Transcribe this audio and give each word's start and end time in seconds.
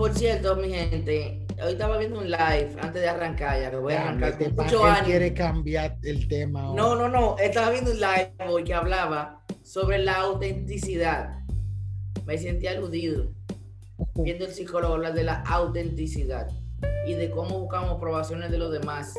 por 0.00 0.14
cierto, 0.14 0.56
mi 0.56 0.70
gente, 0.70 1.46
hoy 1.62 1.72
estaba 1.72 1.98
viendo 1.98 2.20
un 2.20 2.30
live 2.30 2.74
antes 2.80 3.02
de 3.02 3.06
arrancar, 3.06 3.60
ya 3.60 3.70
que 3.70 3.76
voy 3.76 3.92
a 3.92 4.00
arrancar 4.08 4.38
con 4.38 4.56
pa- 4.56 4.62
mucho 4.64 4.80
él 4.86 4.92
ánimo. 4.92 5.06
quiere 5.06 5.34
cambiar 5.34 5.98
el 6.02 6.26
tema. 6.26 6.62
ahora. 6.62 6.82
No, 6.82 6.94
no, 6.96 7.08
no. 7.10 7.36
Estaba 7.38 7.68
viendo 7.70 7.90
un 7.90 7.98
live 8.00 8.32
hoy 8.48 8.64
que 8.64 8.72
hablaba 8.72 9.42
sobre 9.62 9.98
la 9.98 10.14
autenticidad. 10.20 11.40
Me 12.24 12.38
sentí 12.38 12.66
aludido 12.66 13.26
viendo 14.14 14.46
el 14.46 14.52
psicólogo 14.52 14.94
hablar 14.94 15.12
de 15.12 15.22
la 15.24 15.42
autenticidad 15.42 16.48
y 17.06 17.12
de 17.12 17.28
cómo 17.30 17.58
buscamos 17.60 17.90
aprobaciones 17.90 18.50
de 18.50 18.56
los 18.56 18.72
demás 18.72 19.12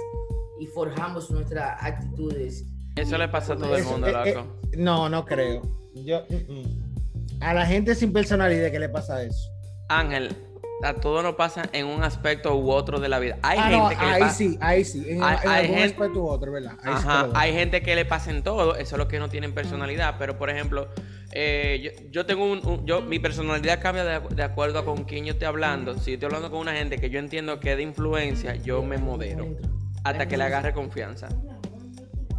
y 0.59 0.65
forjamos 0.65 1.29
nuestras 1.29 1.77
actitudes. 1.79 2.65
Eso 2.95 3.19
le 3.19 3.27
pasa 3.27 3.53
a 3.53 3.55
todo 3.55 3.75
el 3.75 3.83
mundo, 3.83 4.07
eh, 4.07 4.13
eh, 4.25 4.33
loco. 4.33 4.47
No, 4.77 5.09
no 5.09 5.25
creo. 5.25 5.61
Yo, 5.93 6.23
mm, 6.27 6.53
mm. 6.53 7.43
A 7.43 7.53
la 7.53 7.67
gente 7.67 7.93
sin 7.93 8.11
personalidad, 8.11 8.71
¿qué 8.71 8.79
le 8.79 8.89
pasa 8.89 9.21
eso? 9.21 9.47
Ángel, 9.87 10.35
a 10.83 10.93
todo 10.93 11.21
nos 11.21 11.35
pasa 11.35 11.63
en 11.73 11.85
un 11.87 12.03
aspecto 12.03 12.55
u 12.55 12.71
otro 12.71 12.99
de 12.99 13.09
la 13.09 13.19
vida. 13.19 13.37
Hay 13.41 13.59
Ah, 13.61 13.69
no, 13.69 13.87
gente 13.89 13.99
que 13.99 14.05
le 14.07 14.11
ahí 14.13 14.21
pasa. 14.21 14.33
sí, 14.35 14.57
ahí 14.61 14.83
sí. 14.83 15.05
En, 15.07 15.23
Hay- 15.23 15.37
en 15.43 15.49
hay 15.49 15.61
algún 15.65 15.77
gente- 15.77 15.93
aspecto 15.93 16.19
u 16.23 16.27
otro, 16.27 16.51
¿verdad? 16.51 16.71
Ahí 16.83 16.93
sí 16.97 17.07
Ajá, 17.07 17.23
doy. 17.23 17.31
hay 17.35 17.53
gente 17.53 17.81
que 17.81 17.95
le 17.95 18.05
pasa 18.05 18.31
en 18.31 18.43
todo, 18.43 18.75
eso 18.75 18.95
es 18.95 18.97
lo 18.99 19.07
que 19.07 19.19
no 19.19 19.29
tienen 19.29 19.53
personalidad, 19.53 20.15
pero 20.17 20.37
por 20.37 20.49
ejemplo, 20.49 20.87
eh, 21.33 21.81
yo, 22.01 22.09
yo 22.11 22.25
tengo 22.25 22.43
un, 22.51 22.65
un- 22.67 22.85
yo, 22.85 23.01
mi 23.01 23.19
personalidad 23.19 23.81
cambia 23.81 24.03
de, 24.03 24.19
de 24.35 24.43
acuerdo 24.43 24.79
a 24.79 24.85
con 24.85 25.03
quién 25.05 25.25
yo 25.25 25.33
estoy 25.33 25.47
hablando. 25.47 25.93
Si 25.97 26.11
yo 26.11 26.13
estoy 26.15 26.25
hablando 26.27 26.49
con 26.51 26.59
una 26.59 26.73
gente 26.73 26.97
que 26.97 27.09
yo 27.09 27.19
entiendo 27.19 27.59
que 27.59 27.71
es 27.71 27.77
de 27.77 27.83
influencia, 27.83 28.55
yo 28.55 28.81
me 28.83 28.97
modero 28.97 29.47
hasta 30.03 30.27
que 30.27 30.35
le 30.37 30.43
agarre 30.45 30.73
confianza. 30.73 31.29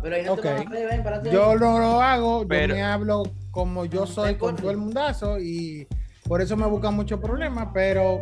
Pero 0.03 0.17
ahí 0.17 0.25
no 0.25 0.33
Ok. 0.33 0.43
te 0.43 0.53
van 0.53 0.67
a 0.67 0.71
ver, 0.71 0.89
ven, 0.89 1.03
párate. 1.05 1.31
Yo 1.31 1.55
no 1.57 1.79
lo 1.79 2.01
hago, 2.03 2.45
Pero- 2.49 2.69
yo 2.71 2.75
me 2.75 2.83
hablo 2.83 3.23
como 3.53 3.85
yo 3.85 4.05
soy 4.07 4.35
con- 4.35 4.57
todo 4.57 4.71
el 4.73 4.77
mundazo 4.79 5.39
y 5.39 5.87
por 6.29 6.41
eso 6.41 6.57
me 6.57 6.67
buscan 6.67 6.95
muchos 6.95 7.21
problemas, 7.21 7.69
pero 7.75 8.21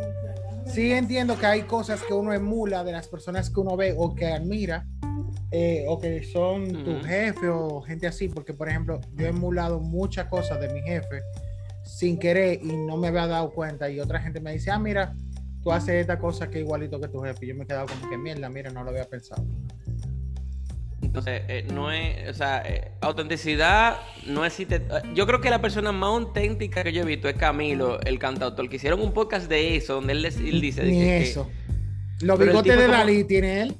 sí 0.66 0.92
entiendo 0.92 1.38
que 1.38 1.46
hay 1.46 1.62
cosas 1.62 2.02
que 2.02 2.12
uno 2.14 2.32
emula 2.32 2.84
de 2.84 2.92
las 2.92 3.08
personas 3.08 3.50
que 3.50 3.60
uno 3.60 3.76
ve 3.76 3.94
o 3.96 4.14
que 4.14 4.26
admira 4.26 4.86
eh, 5.50 5.84
o 5.88 5.98
que 5.98 6.22
son 6.22 6.82
tu 6.84 6.92
Ujú. 6.92 7.04
jefe 7.04 7.48
o 7.48 7.80
gente 7.82 8.06
así, 8.06 8.28
porque 8.28 8.54
por 8.54 8.68
ejemplo 8.68 9.00
yo 9.14 9.26
he 9.26 9.30
emulado 9.30 9.80
muchas 9.80 10.26
cosas 10.28 10.60
de 10.60 10.68
mi 10.72 10.80
jefe 10.82 11.22
sin 11.84 12.18
querer 12.18 12.60
y 12.62 12.76
no 12.76 12.96
me 12.96 13.08
había 13.08 13.26
dado 13.26 13.50
cuenta 13.52 13.90
y 13.90 14.00
otra 14.00 14.20
gente 14.20 14.40
me 14.40 14.52
dice, 14.52 14.70
ah, 14.70 14.78
mira, 14.78 15.12
tú 15.62 15.72
haces 15.72 15.96
esta 15.96 16.18
cosa 16.18 16.48
que 16.48 16.58
es 16.58 16.64
igualito 16.64 17.00
que 17.00 17.08
tu 17.08 17.20
jefe 17.20 17.46
y 17.46 17.48
yo 17.48 17.54
me 17.54 17.64
he 17.64 17.66
quedado 17.66 17.86
como 17.86 18.08
que 18.08 18.16
mierda, 18.16 18.48
mira, 18.48 18.70
no 18.70 18.84
lo 18.84 18.90
había 18.90 19.04
pensado. 19.04 19.44
Entonces, 21.02 21.42
eh, 21.48 21.66
no 21.72 21.90
es, 21.90 22.28
o 22.28 22.34
sea, 22.34 22.62
eh, 22.64 22.92
autenticidad 23.00 23.98
no 24.26 24.44
existe. 24.44 24.82
Yo 25.14 25.26
creo 25.26 25.40
que 25.40 25.50
la 25.50 25.60
persona 25.60 25.92
más 25.92 26.10
auténtica 26.10 26.84
que 26.84 26.92
yo 26.92 27.02
he 27.02 27.06
visto 27.06 27.28
es 27.28 27.34
Camilo, 27.36 28.00
el 28.02 28.18
cantautor, 28.18 28.68
que 28.68 28.76
hicieron 28.76 29.00
un 29.00 29.12
podcast 29.12 29.48
de 29.48 29.76
eso, 29.76 29.94
donde 29.94 30.12
él, 30.12 30.22
dice 30.60 30.82
Ni 30.84 30.92
que- 30.92 31.04
que- 31.04 31.22
eso. 31.22 31.50
Los 32.20 32.38
bigotes 32.38 32.76
de 32.76 32.84
como- 32.84 32.96
Dalí 32.96 33.24
tiene 33.24 33.62
él. 33.62 33.76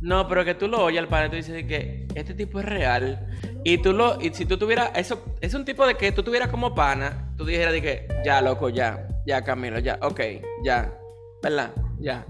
No, 0.00 0.28
pero 0.28 0.44
que 0.44 0.54
tú 0.54 0.68
lo 0.68 0.84
oyes 0.84 1.02
al 1.10 1.26
y 1.26 1.30
tú 1.30 1.36
dices 1.36 1.64
que 1.64 2.06
este 2.14 2.34
tipo 2.34 2.58
es 2.60 2.66
real. 2.66 3.26
Y 3.64 3.78
tú 3.78 3.92
lo, 3.94 4.20
y 4.20 4.34
si 4.34 4.44
tú 4.44 4.58
tuvieras, 4.58 4.90
eso, 4.96 5.24
es 5.40 5.54
un 5.54 5.64
tipo 5.64 5.86
de 5.86 5.94
que 5.94 6.12
tú 6.12 6.22
tuvieras 6.22 6.48
como 6.50 6.74
pana, 6.74 7.32
tú 7.38 7.46
dijeras 7.46 7.72
de 7.72 7.80
que, 7.80 8.08
ya, 8.24 8.42
loco, 8.42 8.68
ya, 8.68 9.06
ya, 9.26 9.40
Camilo, 9.42 9.78
ya, 9.78 9.98
ok, 10.02 10.20
ya, 10.62 10.92
¿verdad? 11.42 11.70
Ya. 12.00 12.26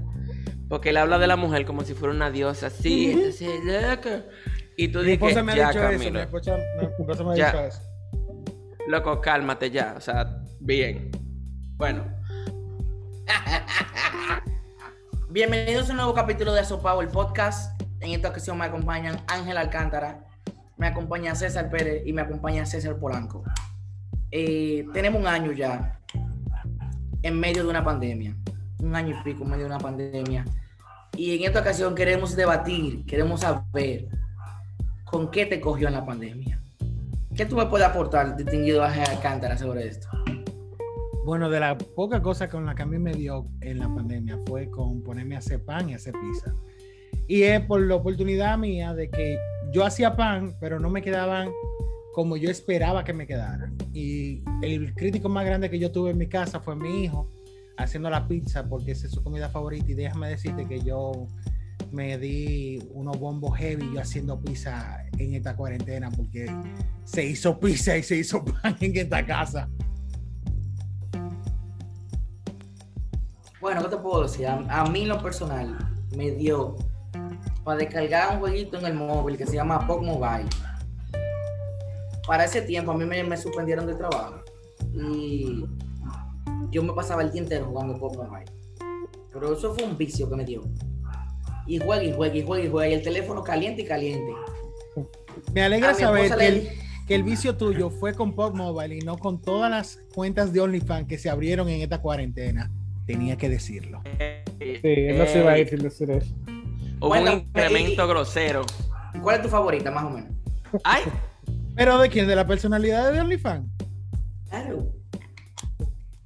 Porque 0.75 0.91
él 0.91 0.97
habla 0.97 1.21
de 1.21 1.29
la 1.29 1.37
mujer 1.37 1.67
como 1.67 1.85
si 1.85 1.95
fuera 1.95 2.13
una 2.13 2.33
diosa, 2.33 2.69
loco. 2.69 4.09
Y 4.77 4.89
tú 4.89 4.99
Mi 4.99 5.05
dices, 5.05 5.23
esposa 5.23 5.43
me 5.45 5.53
ha 5.53 5.57
ya, 5.57 5.69
dicho 5.69 5.79
eso. 5.79 5.89
Mi 6.01 6.05
Camilo, 6.07 6.21
esposa, 6.21 6.57
mi 6.81 6.85
esposa 6.85 7.23
me 7.23 7.33
ha 7.33 7.37
Ya. 7.37 7.47
dicho 7.53 7.65
eso. 7.65 7.81
loco, 8.89 9.21
cálmate 9.21 9.71
ya, 9.71 9.95
o 9.97 10.01
sea, 10.01 10.43
bien. 10.59 11.13
Bueno, 11.77 12.05
Bienvenidos 15.31 15.91
a 15.91 15.93
un 15.93 15.99
nuevo 15.99 16.13
capítulo 16.13 16.53
de 16.53 16.59
Asopao, 16.63 17.01
el 17.03 17.09
podcast. 17.09 17.81
En 18.01 18.11
esta 18.11 18.31
ocasión 18.31 18.59
me 18.59 18.65
acompañan 18.65 19.17
Ángel 19.29 19.57
Alcántara, 19.57 20.27
me 20.77 20.89
acompaña 20.89 21.37
César 21.37 21.71
Pérez 21.71 22.03
y 22.05 22.13
me 22.13 22.23
acompaña 22.23 22.67
César 22.67 22.99
Polanco. 22.99 23.45
Eh, 24.33 24.85
tenemos 24.93 25.21
un 25.21 25.29
año 25.29 25.53
ya 25.53 26.01
en 27.23 27.39
medio 27.39 27.63
de 27.63 27.69
una 27.71 27.85
pandemia, 27.85 28.35
un 28.81 28.97
año 28.97 29.17
y 29.21 29.23
pico 29.23 29.45
en 29.45 29.51
medio 29.51 29.67
de 29.67 29.71
una 29.71 29.79
pandemia. 29.79 30.45
Y 31.17 31.37
en 31.37 31.45
esta 31.45 31.61
ocasión 31.61 31.95
queremos 31.95 32.35
debatir, 32.35 33.05
queremos 33.07 33.41
saber 33.41 34.09
con 35.05 35.31
qué 35.31 35.47
te 35.47 35.61
cogió 35.61 35.89
en 35.89 35.95
la 35.95 36.05
pandemia. 36.05 36.61
¿Qué 37.37 37.47
tú 37.47 37.57
me 37.57 37.67
puedes 37.67 37.87
aportar, 37.87 38.37
distinguido 38.37 38.83
Ángel 38.83 39.05
Alcántara, 39.09 39.57
sobre 39.57 39.89
esto? 39.89 40.09
Bueno, 41.25 41.49
de 41.49 41.61
la 41.61 41.79
poca 41.79 42.21
cosa 42.21 42.49
con 42.49 42.67
la 42.67 42.75
que 42.75 42.83
a 42.83 42.87
mí 42.87 42.99
me 42.99 43.13
dio 43.13 43.47
en 43.61 43.79
la 43.79 43.89
pandemia 43.89 44.39
fue 44.47 44.71
con 44.71 45.03
ponerme 45.03 45.37
a 45.37 45.39
hacer 45.39 45.65
pan 45.65 45.89
y 45.89 45.95
hacer 45.95 46.15
pizza. 46.15 46.55
Y 47.27 47.43
es 47.43 47.61
por 47.61 47.81
la 47.81 47.95
oportunidad 47.95 48.59
mía 48.59 48.93
de 48.93 49.09
que 49.09 49.39
yo 49.73 49.85
hacía 49.85 50.17
pan, 50.17 50.55
pero 50.61 50.79
no 50.79 50.91
me 50.91 51.03
quedaban 51.03 51.51
como 52.13 52.37
yo 52.37 52.51
esperaba 52.51 53.05
que 53.05 53.13
me 53.13 53.27
quedaran. 53.27 53.77
Y 53.93 54.43
el 54.63 54.95
crítico 54.95 55.29
más 55.29 55.45
grande 55.47 55.71
que 55.71 55.79
yo 55.79 55.91
tuve 55.91 56.11
en 56.11 56.19
mi 56.19 56.29
casa 56.29 56.61
fue 56.61 56.77
mi 56.77 57.05
hijo 57.05 57.31
haciendo 57.77 58.11
la 58.11 58.27
pizza 58.27 58.65
porque 58.69 58.93
esa 58.93 59.07
es 59.07 59.13
su 59.13 59.23
comida 59.23 59.49
favorita. 59.49 59.91
Y 59.91 59.95
déjame 59.95 60.29
decirte 60.29 60.67
que 60.67 60.81
yo 60.81 61.27
me 61.93 62.19
di 62.19 62.81
unos 62.93 63.19
bombos 63.19 63.57
heavy 63.59 63.93
yo 63.95 64.01
haciendo 64.01 64.41
pizza 64.41 65.05
en 65.19 65.35
esta 65.35 65.57
cuarentena 65.57 66.11
porque 66.11 66.47
se 67.05 67.25
hizo 67.25 67.59
pizza 67.59 67.97
y 67.97 68.03
se 68.03 68.17
hizo 68.17 68.45
pan 68.63 68.77
en 68.81 68.97
esta 68.97 69.25
casa. 69.25 69.69
Bueno, 73.61 73.83
¿qué 73.83 73.89
te 73.89 73.97
puedo 73.97 74.23
decir? 74.23 74.47
A, 74.47 74.59
a 74.69 74.91
mí 74.91 75.07
lo 75.07 75.23
personal 75.23 75.77
me 76.17 76.33
dio 76.33 76.77
para 77.65 77.79
descargar 77.79 78.35
un 78.35 78.41
jueguito 78.41 78.79
en 78.79 78.87
el 78.87 78.95
móvil 78.95 79.39
que 79.39 79.47
se 79.47 79.55
llama 79.55 79.87
Pop 79.87 80.03
Mobile. 80.03 80.49
Para 82.27 82.45
ese 82.45 82.63
tiempo 82.63 82.93
a 82.93 82.97
mí 82.97 83.05
me, 83.05 83.23
me 83.25 83.37
suspendieron 83.37 83.87
del 83.87 83.97
trabajo 83.97 84.43
y 84.93 85.65
yo 86.75 86.83
me 86.83 86.93
pasaba 86.93 87.23
el 87.23 87.31
día 87.31 87.41
entero 87.41 87.67
jugando 87.67 87.97
Pop 87.99 88.17
Mobile. 88.17 88.51
Pero 89.33 89.53
eso 89.57 89.73
fue 89.75 89.85
un 89.85 89.97
vicio 89.97 90.29
que 90.29 90.35
me 90.37 90.45
dio. 90.45 90.63
Y 91.69 91.79
juega 91.79 92.03
y 92.03 92.13
juega 92.13 92.35
y 92.37 92.43
juega 92.45 92.65
y 92.65 92.69
juega 92.69 92.89
y 92.89 92.95
el 92.95 93.03
teléfono 93.03 93.43
caliente 93.45 93.83
y 93.83 93.85
caliente. 93.85 94.33
Me 95.55 95.63
alegra 95.63 95.91
A 95.91 95.95
saber 95.95 96.31
que 96.31 96.37
le- 96.37 96.47
el, 96.49 96.69
que 97.07 97.15
el 97.15 97.23
vicio 97.23 97.57
tuyo 97.57 97.91
fue 97.91 98.13
con 98.15 98.35
Pop 98.35 98.55
Mobile 98.57 98.97
y 98.97 99.01
no 99.01 99.17
con 99.19 99.41
todas 99.41 99.71
las 99.71 99.99
cuentas 100.15 100.53
de 100.53 100.61
OnlyFans 100.61 101.07
que 101.07 101.17
se 101.17 101.31
abrieron 101.31 101.69
en 101.69 101.81
esta 101.81 102.01
cuarentena. 102.01 102.71
Tenía 103.07 103.37
que 103.37 103.49
decirlo. 103.49 104.03
Sí, 104.59 104.81
él 104.83 105.17
no 105.19 105.27
se 105.27 105.39
iba 105.41 105.53
a 105.53 105.59
ir 105.59 105.69
sin 105.69 105.79
decir 105.79 106.11
eso. 106.11 106.35
hubo 107.01 107.09
Bueno, 107.09 107.33
un 107.35 107.39
incremento 107.41 108.05
y- 108.05 108.09
grosero. 108.09 108.63
¿Cuál 109.23 109.37
es 109.37 109.43
tu 109.43 109.49
favorita, 109.49 109.91
más 109.93 110.05
o 110.05 110.11
menos? 110.11 110.33
¡Ay! 110.83 111.03
¿Pero 111.77 111.99
de 111.99 112.09
quién? 112.09 112.27
¿De 112.27 112.35
la 112.37 112.47
personalidad 112.47 113.13
de 113.13 113.21
OnlyFans? 113.21 113.69
Claro. 114.49 114.89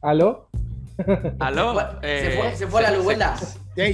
¿Aló? 0.00 0.48
¿Aló? 1.38 1.74
Se 1.78 1.80
fue- 1.80 2.20
se 2.20 2.30
fue- 2.36 2.56
se 2.56 2.66
fue 2.66 2.82
la 2.82 2.90
luz, 2.90 3.04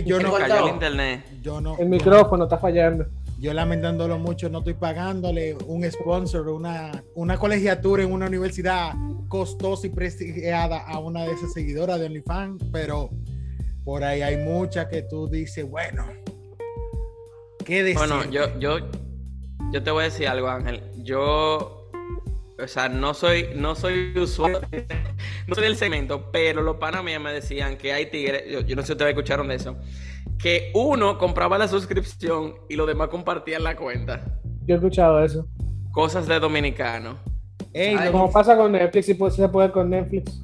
yo 0.05 0.17
Se 0.19 0.23
no, 0.23 0.33
cayó 0.35 0.67
el 0.67 0.73
internet. 0.75 1.25
yo 1.43 1.61
no. 1.61 1.77
El 1.79 1.89
micrófono 1.89 2.45
está 2.45 2.59
fallando. 2.59 3.07
Yo 3.39 3.53
lamentándolo 3.53 4.19
mucho, 4.19 4.49
no 4.49 4.59
estoy 4.59 4.75
pagándole 4.75 5.55
un 5.67 5.85
sponsor, 5.91 6.49
una, 6.49 7.05
una 7.15 7.37
colegiatura 7.37 8.03
en 8.03 8.13
una 8.13 8.27
universidad 8.27 8.93
costosa 9.29 9.87
y 9.87 9.91
prestigiada 9.91 10.79
a 10.79 10.99
una 10.99 11.25
de 11.25 11.33
esas 11.33 11.53
seguidoras 11.53 12.01
de 12.01 12.07
OnlyFans, 12.07 12.63
pero 12.73 13.11
por 13.85 14.03
ahí 14.03 14.23
hay 14.23 14.39
muchas 14.39 14.87
que 14.87 15.03
tú 15.03 15.29
dices, 15.29 15.69
bueno, 15.69 16.07
¿qué 17.67 17.83
decir? 17.83 17.99
Bueno, 17.99 18.25
yo, 18.31 18.59
yo, 18.59 18.79
yo 19.73 19.83
te 19.83 19.91
voy 19.91 20.03
a 20.03 20.05
decir 20.05 20.27
algo, 20.29 20.49
Ángel. 20.49 20.83
Yo, 21.03 21.84
o 22.63 22.69
sea, 22.69 22.89
no 22.89 23.15
soy, 23.15 23.49
no 23.57 23.75
soy 23.75 24.17
usuario, 24.19 24.61
no 25.47 25.55
soy 25.55 25.65
del 25.65 25.77
segmento, 25.77 26.31
pero 26.33 26.63
los 26.63 26.77
panas 26.77 27.03
míos 27.05 27.21
me 27.23 27.33
decían 27.33 27.77
que 27.77 27.93
hay 27.93 28.11
tigres, 28.11 28.45
yo, 28.51 28.61
yo 28.61 28.77
no 28.77 28.83
sé 28.83 28.87
si 28.89 28.93
ustedes 28.93 29.11
escucharon 29.11 29.49
de 29.49 29.57
eso, 29.57 29.77
que 30.39 30.71
uno 30.75 31.19
compraba 31.19 31.59
la 31.59 31.69
suscripción 31.69 32.55
y 32.69 32.77
los 32.77 32.87
demás 32.87 33.09
compartían 33.09 33.63
la 33.65 33.77
cuenta. 33.77 34.39
Yo 34.67 34.75
he 34.75 34.79
escuchado 34.79 35.23
eso. 35.23 35.47
Cosas 35.93 36.27
de 36.27 36.41
dominicano. 36.41 37.19
Ey, 37.73 37.97
Ay, 37.99 38.07
lo- 38.07 38.13
Como 38.13 38.33
pasa 38.33 38.57
con 38.57 38.73
Netflix, 38.73 39.07
si 39.07 39.15
se 39.15 39.49
puede 39.49 39.71
con 39.71 39.91
Netflix. 39.91 40.41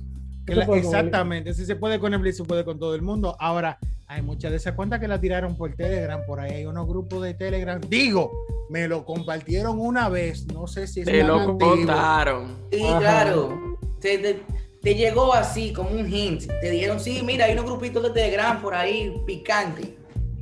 La- 0.46 0.64
exactamente, 0.64 1.54
si 1.54 1.64
se 1.64 1.76
puede 1.76 2.00
con 2.00 2.10
Netflix, 2.10 2.38
se 2.38 2.44
puede 2.44 2.64
con 2.64 2.78
todo 2.78 2.94
el 2.96 3.02
mundo. 3.02 3.36
Ahora, 3.38 3.78
hay 4.12 4.22
muchas 4.22 4.50
de 4.50 4.56
esas 4.56 4.74
cuentas 4.74 4.98
que 4.98 5.06
la 5.06 5.20
tiraron 5.20 5.56
por 5.56 5.72
Telegram, 5.76 6.20
por 6.26 6.40
ahí 6.40 6.50
hay 6.50 6.66
unos 6.66 6.88
grupos 6.88 7.22
de 7.22 7.32
Telegram. 7.34 7.80
Digo, 7.88 8.32
me 8.68 8.88
lo 8.88 9.04
compartieron 9.04 9.78
una 9.78 10.08
vez, 10.08 10.46
no 10.52 10.66
sé 10.66 10.88
si 10.88 11.00
es 11.00 11.06
Te 11.06 11.22
lo 11.22 11.36
antiguo. 11.38 11.58
contaron. 11.76 12.56
Sí, 12.72 12.82
Ajá. 12.84 12.98
claro. 12.98 13.78
Te, 14.00 14.18
te- 14.18 14.42
te 14.82 14.94
llegó 14.96 15.32
así, 15.32 15.72
como 15.72 15.90
un 15.90 16.12
hint. 16.12 16.46
Te 16.60 16.70
dijeron, 16.70 16.98
sí, 16.98 17.22
mira, 17.24 17.44
hay 17.44 17.52
unos 17.52 17.66
grupitos 17.66 18.02
de 18.02 18.10
Telegram 18.10 18.60
por 18.60 18.74
ahí, 18.74 19.14
picante. 19.26 19.96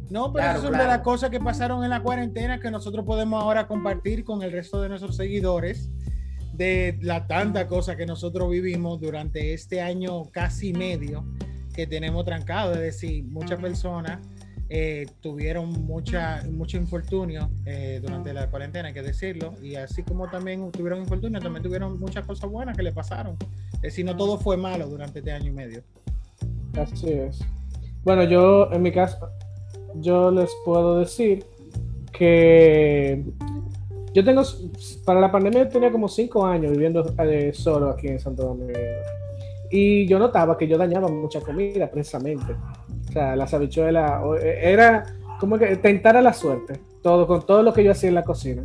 No, 0.08 0.32
pero 0.32 0.44
Claro, 0.44 0.50
esas 0.52 0.62
son 0.62 0.70
claro. 0.70 0.84
de 0.84 0.88
las 0.90 1.00
cosas 1.02 1.28
que 1.28 1.38
pasaron 1.38 1.84
en 1.84 1.90
la 1.90 2.02
cuarentena 2.02 2.60
que 2.60 2.70
nosotros 2.70 3.04
podemos 3.04 3.42
ahora 3.42 3.66
compartir 3.68 4.24
con 4.24 4.42
el 4.42 4.50
resto 4.50 4.80
de 4.80 4.88
nuestros 4.88 5.14
seguidores 5.16 5.90
de 6.54 6.96
la 7.02 7.26
tanta 7.26 7.66
cosa 7.68 7.96
que 7.96 8.06
nosotros 8.06 8.48
vivimos 8.48 8.98
durante 8.98 9.52
este 9.52 9.82
año 9.82 10.24
casi 10.32 10.72
medio 10.72 11.26
que 11.78 11.86
tenemos 11.86 12.24
trancado, 12.24 12.72
es 12.72 12.80
decir, 12.80 13.22
muchas 13.26 13.60
personas 13.60 14.18
eh, 14.68 15.06
tuvieron 15.20 15.70
mucha, 15.86 16.42
mucho 16.50 16.76
infortunio 16.76 17.50
eh, 17.66 18.00
durante 18.02 18.32
la 18.32 18.50
cuarentena, 18.50 18.88
hay 18.88 18.94
que 18.94 19.02
decirlo, 19.02 19.54
y 19.62 19.76
así 19.76 20.02
como 20.02 20.28
también 20.28 20.72
tuvieron 20.72 20.98
infortunio, 20.98 21.38
también 21.38 21.62
tuvieron 21.62 22.00
muchas 22.00 22.26
cosas 22.26 22.50
buenas 22.50 22.76
que 22.76 22.82
le 22.82 22.90
pasaron. 22.90 23.36
Es 23.74 23.82
decir, 23.82 24.04
no 24.04 24.16
todo 24.16 24.38
fue 24.38 24.56
malo 24.56 24.88
durante 24.88 25.20
este 25.20 25.30
año 25.30 25.46
y 25.46 25.52
medio. 25.52 25.84
Así 26.76 27.10
es. 27.10 27.38
Bueno, 28.02 28.24
yo 28.24 28.72
en 28.72 28.82
mi 28.82 28.90
caso, 28.90 29.30
yo 30.00 30.32
les 30.32 30.50
puedo 30.64 30.98
decir 30.98 31.46
que 32.10 33.22
yo 34.14 34.24
tengo, 34.24 34.42
para 35.04 35.20
la 35.20 35.30
pandemia 35.30 35.68
tenía 35.68 35.92
como 35.92 36.08
cinco 36.08 36.44
años 36.44 36.72
viviendo 36.72 37.14
eh, 37.20 37.52
solo 37.54 37.90
aquí 37.90 38.08
en 38.08 38.18
Santo 38.18 38.46
Domingo. 38.46 38.72
Y 39.70 40.06
yo 40.06 40.18
notaba 40.18 40.56
que 40.56 40.66
yo 40.66 40.78
dañaba 40.78 41.08
mucha 41.08 41.40
comida 41.40 41.90
precisamente. 41.90 42.54
O 43.08 43.12
sea, 43.12 43.36
las 43.36 43.52
habichuelas, 43.54 44.20
eh, 44.42 44.60
era 44.62 45.04
como 45.38 45.58
que 45.58 45.76
tentar 45.76 46.16
a 46.16 46.22
la 46.22 46.32
suerte, 46.32 46.80
todo, 47.02 47.26
con 47.26 47.46
todo 47.46 47.62
lo 47.62 47.72
que 47.72 47.84
yo 47.84 47.92
hacía 47.92 48.08
en 48.08 48.14
la 48.14 48.24
cocina. 48.24 48.62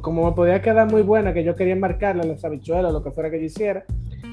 Como 0.00 0.26
me 0.26 0.32
podía 0.32 0.62
quedar 0.62 0.90
muy 0.90 1.02
buena, 1.02 1.32
que 1.32 1.42
yo 1.42 1.56
quería 1.56 1.74
marcarle 1.74 2.24
las 2.24 2.44
habichuelas, 2.44 2.92
lo 2.92 3.02
que 3.02 3.10
fuera 3.10 3.30
que 3.30 3.40
yo 3.40 3.46
hiciera, 3.46 3.84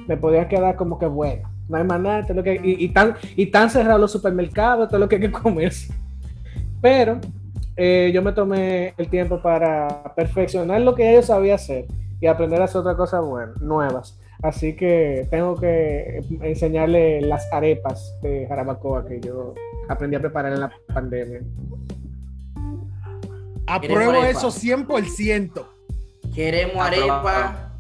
me 0.07 0.17
podía 0.17 0.47
quedar 0.47 0.75
como 0.75 0.99
que 0.99 1.07
buena. 1.07 1.49
No 1.67 1.77
hay 1.77 1.83
más 1.83 1.99
nada, 1.99 2.19
es 2.19 2.35
lo 2.35 2.43
que, 2.43 2.59
y, 2.63 2.85
y 2.85 2.89
tan, 2.89 3.15
y 3.35 3.47
tan 3.47 3.69
cerrados 3.69 3.99
los 3.99 4.11
supermercados, 4.11 4.87
todo 4.87 4.99
lo 4.99 5.09
que 5.09 5.15
hay 5.15 5.21
que 5.21 5.31
comerse. 5.31 5.93
Pero 6.81 7.19
eh, 7.75 8.11
yo 8.11 8.23
me 8.23 8.31
tomé 8.31 8.93
el 8.97 9.07
tiempo 9.07 9.39
para 9.39 10.13
perfeccionar 10.15 10.81
lo 10.81 10.95
que 10.95 11.13
yo 11.13 11.21
sabía 11.21 11.55
hacer 11.55 11.85
y 12.19 12.25
aprender 12.25 12.59
a 12.61 12.65
hacer 12.65 12.81
otras 12.81 12.95
cosas 12.95 13.23
buenas, 13.23 13.61
nuevas. 13.61 14.19
Así 14.43 14.75
que 14.75 15.27
tengo 15.31 15.55
que 15.55 16.21
enseñarle 16.41 17.21
las 17.21 17.51
arepas 17.51 18.15
de 18.21 18.45
jarabacoa 18.47 19.05
que 19.07 19.19
yo 19.19 19.55
aprendí 19.89 20.15
a 20.15 20.19
preparar 20.19 20.53
en 20.53 20.59
la 20.61 20.71
pandemia. 20.93 21.41
Apruebo 23.65 24.23
eso 24.23 24.49
100%. 24.49 25.65
Queremos 26.33 26.87
Aprobado. 26.87 27.27
arepa. 27.27 27.73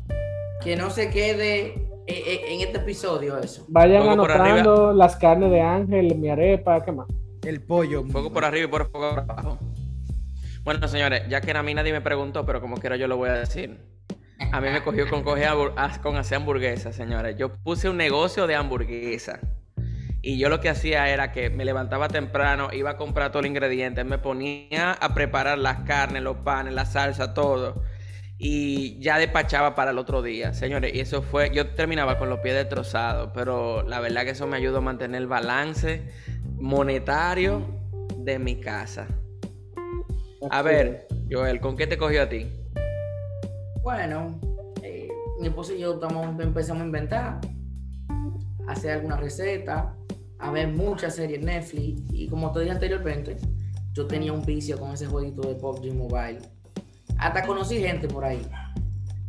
Que 0.63 0.75
no 0.75 0.89
se 0.89 1.09
quede 1.09 1.87
en 2.07 2.61
este 2.61 2.77
episodio 2.77 3.37
eso. 3.37 3.65
Vayan 3.67 4.03
Fuego 4.03 4.23
anotando 4.23 4.93
las 4.93 5.15
carnes 5.15 5.51
de 5.51 5.61
ángel, 5.61 6.15
mi 6.15 6.29
arepa, 6.29 6.83
¿qué 6.83 6.91
más? 6.91 7.07
El 7.45 7.61
pollo. 7.61 8.03
Fuego 8.05 8.31
por 8.31 8.43
arriba 8.43 8.65
y 8.65 8.67
por 8.67 8.89
fuego 8.89 9.09
por 9.11 9.19
abajo. 9.19 9.57
Bueno, 10.63 10.85
señores, 10.87 11.23
ya 11.29 11.39
que 11.39 11.51
a 11.51 11.63
mí 11.63 11.73
nadie 11.73 11.93
me 11.93 12.01
preguntó, 12.01 12.45
pero 12.45 12.59
como 12.59 12.77
quiera 12.77 12.97
yo 12.97 13.07
lo 13.07 13.15
voy 13.15 13.29
a 13.29 13.33
decir. 13.33 13.79
A 14.51 14.61
mí 14.61 14.69
me 14.69 14.81
cogió 14.83 15.09
con, 15.09 15.23
coger 15.23 15.49
con 16.01 16.15
hacer 16.15 16.37
hamburguesas, 16.37 16.95
señores. 16.95 17.35
Yo 17.37 17.55
puse 17.57 17.89
un 17.89 17.97
negocio 17.97 18.47
de 18.47 18.55
hamburguesa. 18.55 19.39
Y 20.21 20.37
yo 20.37 20.49
lo 20.49 20.59
que 20.59 20.69
hacía 20.69 21.09
era 21.09 21.31
que 21.31 21.49
me 21.49 21.63
levantaba 21.63 22.07
temprano, 22.07 22.69
iba 22.73 22.91
a 22.91 22.97
comprar 22.97 23.31
todo 23.31 23.39
el 23.41 23.45
ingrediente, 23.45 24.03
me 24.03 24.17
ponía 24.17 24.91
a 24.91 25.13
preparar 25.13 25.57
las 25.57 25.83
carnes, 25.83 26.21
los 26.21 26.37
panes, 26.37 26.73
la 26.73 26.85
salsa, 26.85 27.33
todo. 27.33 27.83
Y 28.37 28.99
ya 28.99 29.17
despachaba 29.17 29.73
para 29.73 29.91
el 29.91 29.97
otro 29.97 30.21
día, 30.21 30.53
señores. 30.53 30.93
Y 30.93 30.99
eso 30.99 31.21
fue, 31.21 31.49
yo 31.51 31.67
terminaba 31.69 32.17
con 32.17 32.29
los 32.29 32.39
pies 32.39 32.55
destrozados, 32.55 33.31
pero 33.33 33.83
la 33.83 33.99
verdad 33.99 34.23
que 34.23 34.31
eso 34.31 34.47
me 34.47 34.57
ayudó 34.57 34.79
a 34.79 34.81
mantener 34.81 35.21
el 35.21 35.27
balance 35.27 36.11
monetario 36.55 37.65
de 38.17 38.37
mi 38.37 38.59
casa. 38.59 39.07
A 40.51 40.61
ver, 40.61 41.07
Joel, 41.31 41.59
¿con 41.59 41.75
qué 41.75 41.87
te 41.87 41.97
cogió 41.97 42.23
a 42.23 42.29
ti? 42.29 42.47
Bueno, 43.87 44.37
eh, 44.83 45.07
mi 45.39 45.47
esposo 45.47 45.73
y 45.73 45.79
yo 45.79 45.97
empezamos 46.39 46.81
a 46.81 46.85
inventar, 46.85 47.39
a 48.67 48.71
hacer 48.73 48.91
alguna 48.91 49.15
receta, 49.15 49.95
a 50.39 50.51
ver 50.51 50.67
muchas 50.67 51.15
series 51.15 51.41
Netflix. 51.41 52.01
Y 52.11 52.27
como 52.27 52.51
te 52.51 52.59
dije 52.59 52.73
anteriormente, 52.73 53.37
yo 53.93 54.05
tenía 54.05 54.33
un 54.33 54.45
vicio 54.45 54.77
con 54.77 54.91
ese 54.91 55.05
jueguito 55.05 55.47
de 55.47 55.55
PUBG 55.55 55.93
Mobile. 55.93 56.39
Hasta 57.17 57.47
conocí 57.47 57.77
gente 57.79 58.09
por 58.09 58.25
ahí. 58.25 58.45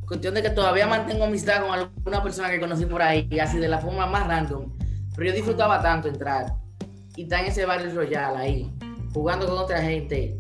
Cuestión 0.05 0.35
de 0.35 0.43
que 0.43 0.51
todavía 0.51 0.89
mantengo 0.89 1.23
amistad 1.23 1.63
con 1.63 1.71
alguna 1.71 2.21
persona 2.21 2.51
que 2.51 2.59
conocí 2.59 2.85
por 2.85 3.01
ahí, 3.01 3.29
así 3.41 3.59
de 3.59 3.69
la 3.69 3.79
forma 3.79 4.07
más 4.07 4.27
random. 4.27 4.77
Pero 5.15 5.31
yo 5.31 5.37
disfrutaba 5.37 5.81
tanto 5.81 6.09
entrar 6.09 6.57
y 7.15 7.23
estar 7.23 7.45
en 7.45 7.47
ese 7.47 7.65
Battle 7.65 7.95
Royale 7.95 8.37
ahí, 8.37 8.77
jugando 9.15 9.47
con 9.47 9.57
otra 9.57 9.81
gente. 9.81 10.37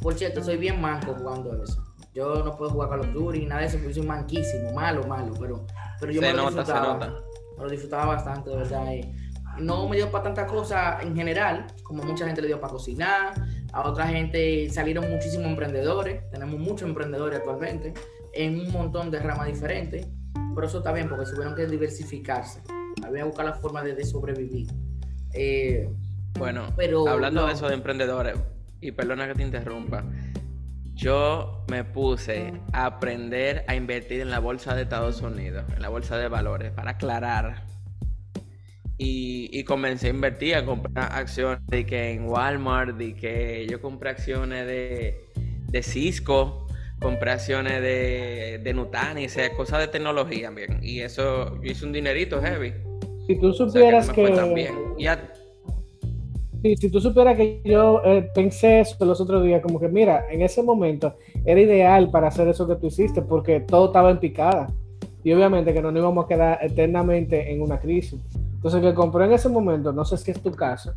Por 0.00 0.14
cierto, 0.14 0.42
soy 0.42 0.56
bien 0.56 0.80
manco 0.80 1.14
jugando 1.14 1.62
eso. 1.62 1.85
Yo 2.16 2.42
no 2.42 2.56
puedo 2.56 2.70
jugar 2.70 2.88
Call 2.88 3.00
of 3.00 3.12
Duty 3.12 3.40
ni 3.40 3.46
nada 3.46 3.60
de 3.60 3.66
eso 3.66 3.76
porque 3.78 3.92
soy 3.92 4.06
manquísimo, 4.06 4.72
malo, 4.72 5.06
malo, 5.06 5.34
pero, 5.38 5.66
pero 6.00 6.12
yo 6.12 6.20
se 6.22 6.26
me 6.28 6.32
lo 6.32 6.50
nota, 6.50 6.50
se 6.52 6.58
disfrutaba. 6.72 6.92
nota. 6.94 7.20
Me 7.58 7.64
lo 7.64 7.70
disfrutaba 7.70 8.06
bastante, 8.06 8.50
de 8.50 8.56
verdad. 8.56 8.86
eh. 8.94 9.14
No 9.58 9.88
me 9.88 9.96
dio 9.96 10.10
para 10.10 10.24
tantas 10.24 10.50
cosas 10.50 11.02
en 11.02 11.14
general, 11.14 11.66
como 11.82 12.02
mucha 12.04 12.26
gente 12.26 12.40
le 12.42 12.48
dio 12.48 12.60
para 12.60 12.72
cocinar, 12.72 13.34
a 13.72 13.88
otra 13.88 14.06
gente 14.06 14.68
salieron 14.70 15.10
muchísimos 15.10 15.46
emprendedores, 15.46 16.28
tenemos 16.30 16.58
muchos 16.58 16.88
emprendedores 16.88 17.38
actualmente, 17.38 17.92
en 18.34 18.60
un 18.60 18.70
montón 18.72 19.10
de 19.10 19.18
ramas 19.18 19.46
diferentes, 19.46 20.06
pero 20.54 20.66
eso 20.66 20.78
está 20.78 20.92
bien 20.92 21.08
porque 21.08 21.24
tuvieron 21.30 21.54
que 21.54 21.66
diversificarse, 21.66 22.60
había 23.02 23.22
que 23.22 23.28
buscar 23.28 23.46
la 23.46 23.54
forma 23.54 23.82
de, 23.82 23.94
de 23.94 24.04
sobrevivir. 24.04 24.68
Eh, 25.32 25.88
Bueno, 26.38 26.66
Pero 26.76 27.08
hablando 27.08 27.42
no. 27.42 27.46
de 27.46 27.54
eso 27.54 27.66
de 27.68 27.74
emprendedores, 27.74 28.36
y 28.82 28.92
perdona 28.92 29.26
que 29.26 29.34
te 29.34 29.42
interrumpa, 29.42 30.04
yo 30.96 31.62
me 31.68 31.84
puse 31.84 32.54
a 32.72 32.86
aprender 32.86 33.64
a 33.68 33.76
invertir 33.76 34.20
en 34.22 34.30
la 34.30 34.38
bolsa 34.38 34.74
de 34.74 34.82
Estados 34.82 35.20
Unidos, 35.20 35.64
en 35.74 35.82
la 35.82 35.90
bolsa 35.90 36.16
de 36.16 36.28
valores, 36.28 36.72
para 36.72 36.92
aclarar. 36.92 37.64
Y, 38.98 39.50
y 39.52 39.62
comencé 39.64 40.06
a 40.06 40.10
invertir, 40.10 40.54
a 40.54 40.64
comprar 40.64 41.12
acciones 41.12 41.60
de 41.66 41.84
que 41.84 42.12
en 42.12 42.24
Walmart, 42.26 42.96
de 42.96 43.14
que 43.14 43.66
yo 43.70 43.82
compré 43.82 44.08
acciones 44.08 44.66
de, 44.66 45.28
de 45.68 45.82
Cisco, 45.82 46.66
compré 46.98 47.32
acciones 47.32 47.82
de, 47.82 48.58
de 48.64 48.72
Nutanix, 48.72 49.36
eh, 49.36 49.52
cosas 49.54 49.80
de 49.80 49.88
tecnología, 49.88 50.48
bien. 50.48 50.80
Y 50.82 51.00
eso, 51.00 51.60
yo 51.62 51.70
hice 51.70 51.84
un 51.84 51.92
dinerito 51.92 52.40
heavy. 52.40 52.72
Si 53.26 53.38
tú 53.38 53.48
O 53.48 53.52
sea, 53.52 53.68
supieras 53.70 54.08
que, 54.08 54.22
fue 54.22 54.30
tan 54.30 54.54
bien. 54.54 54.74
Y 54.96 55.06
a- 55.08 55.30
Sí, 56.66 56.76
si 56.76 56.90
tú 56.90 57.00
supieras 57.00 57.36
que 57.36 57.60
yo 57.64 58.02
eh, 58.04 58.28
pensé 58.34 58.80
eso 58.80 59.04
los 59.04 59.20
otros 59.20 59.44
días, 59.44 59.62
como 59.62 59.78
que 59.78 59.86
mira, 59.86 60.24
en 60.28 60.42
ese 60.42 60.64
momento 60.64 61.14
era 61.44 61.60
ideal 61.60 62.10
para 62.10 62.26
hacer 62.26 62.48
eso 62.48 62.66
que 62.66 62.74
tú 62.74 62.88
hiciste 62.88 63.22
porque 63.22 63.60
todo 63.60 63.86
estaba 63.86 64.10
en 64.10 64.18
picada 64.18 64.66
y 65.22 65.32
obviamente 65.32 65.72
que 65.72 65.80
no 65.80 65.92
nos 65.92 66.00
íbamos 66.00 66.24
a 66.24 66.28
quedar 66.28 66.58
eternamente 66.60 67.52
en 67.52 67.62
una 67.62 67.78
crisis. 67.78 68.20
Entonces, 68.54 68.82
que 68.82 68.94
compró 68.94 69.24
en 69.24 69.32
ese 69.32 69.48
momento, 69.48 69.92
no 69.92 70.04
sé 70.04 70.16
si 70.16 70.32
es 70.32 70.42
tu 70.42 70.50
caso, 70.50 70.94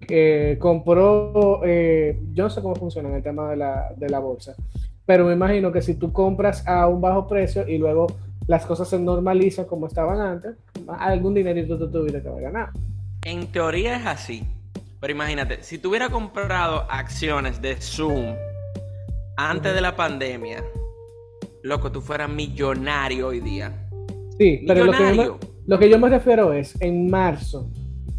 que 0.00 0.56
compró, 0.58 1.60
eh, 1.64 2.18
yo 2.32 2.44
no 2.44 2.50
sé 2.50 2.60
cómo 2.60 2.74
funciona 2.74 3.08
en 3.08 3.14
el 3.14 3.22
tema 3.22 3.50
de 3.50 3.58
la, 3.58 3.92
de 3.96 4.08
la 4.08 4.18
bolsa, 4.18 4.56
pero 5.04 5.26
me 5.26 5.34
imagino 5.34 5.70
que 5.70 5.82
si 5.82 5.94
tú 5.94 6.12
compras 6.12 6.66
a 6.66 6.88
un 6.88 7.00
bajo 7.00 7.28
precio 7.28 7.68
y 7.68 7.78
luego 7.78 8.08
las 8.48 8.66
cosas 8.66 8.88
se 8.88 8.98
normalizan 8.98 9.66
como 9.66 9.86
estaban 9.86 10.20
antes, 10.20 10.56
algún 10.98 11.32
dinerito 11.32 11.78
tú 11.78 11.88
tuviste 11.88 12.20
que 12.20 12.28
haber 12.28 12.42
ganado. 12.42 12.72
En 13.24 13.46
teoría 13.46 13.98
es 13.98 14.06
así. 14.06 14.44
Pero 15.00 15.12
imagínate, 15.12 15.62
si 15.62 15.78
tú 15.78 15.90
hubieras 15.90 16.10
comprado 16.10 16.86
acciones 16.90 17.60
de 17.60 17.76
Zoom 17.76 18.34
antes 19.36 19.74
de 19.74 19.80
la 19.80 19.94
pandemia, 19.94 20.64
loco, 21.62 21.92
tú 21.92 22.00
fueras 22.00 22.28
millonario 22.30 23.28
hoy 23.28 23.40
día. 23.40 23.72
Sí, 24.38 24.64
pero 24.66 24.84
lo 24.84 24.92
que, 24.92 25.06
yo 25.06 25.14
me, 25.14 25.30
lo 25.66 25.78
que 25.78 25.88
yo 25.90 25.98
me 25.98 26.08
refiero 26.08 26.52
es 26.52 26.80
en 26.80 27.10
marzo, 27.10 27.68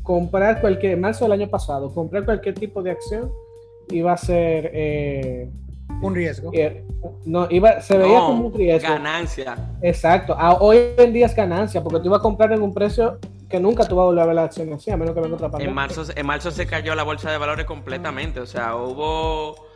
comprar 0.04 0.62
cualquier, 0.62 0.94
en 0.94 1.02
marzo 1.02 1.26
del 1.26 1.32
año 1.34 1.48
pasado, 1.50 1.94
comprar 1.94 2.26
cualquier 2.26 2.56
tipo 2.56 2.82
de 2.84 2.92
acción 2.92 3.32
iba 3.90 4.12
a 4.14 4.18
ser, 4.18 4.70
eh, 4.74 5.50
Un 6.02 6.14
riesgo. 6.14 6.52
eh, 6.54 6.84
no, 7.26 7.48
iba, 7.50 7.82
se 7.82 7.98
veía 7.98 8.20
No, 8.20 8.26
como 8.28 8.48
un 8.48 8.54
riesgo. 8.54 8.90
Ganancia. 8.90 9.56
Exacto, 9.82 10.36
A- 10.38 10.60
hoy 10.62 10.78
en 10.98 11.14
día 11.14 11.26
es 11.26 11.36
ganancia, 11.36 11.82
porque 11.82 12.00
tú 12.00 12.08
ibas 12.08 12.20
a 12.20 12.24
comprar 12.24 12.52
en 12.52 12.62
un 12.62 12.74
precio 12.74 13.18
que 13.50 13.60
nunca 13.60 13.88
tú 13.88 13.96
vas 13.96 14.04
a 14.04 14.06
volver 14.08 14.24
a 14.24 14.26
ver 14.28 14.36
la 14.36 14.44
acción 14.44 14.74
así, 14.74 14.92
a 14.92 14.98
menos 14.98 15.14
que 15.16 15.22
venga 15.22 15.36
otra 15.36 15.50
pandemia. 15.50 15.70
En 15.70 15.76
marzo, 15.76 16.06
en 16.16 16.26
marzo 16.26 16.52
se 16.52 16.68
cayó 16.68 16.96
la 16.96 17.04
bolsa 17.04 17.32
de 17.32 17.38
valores 17.38 17.66
completamente. 17.66 18.40
O 18.40 18.46
sea, 18.46 18.76
hubo 18.76 19.68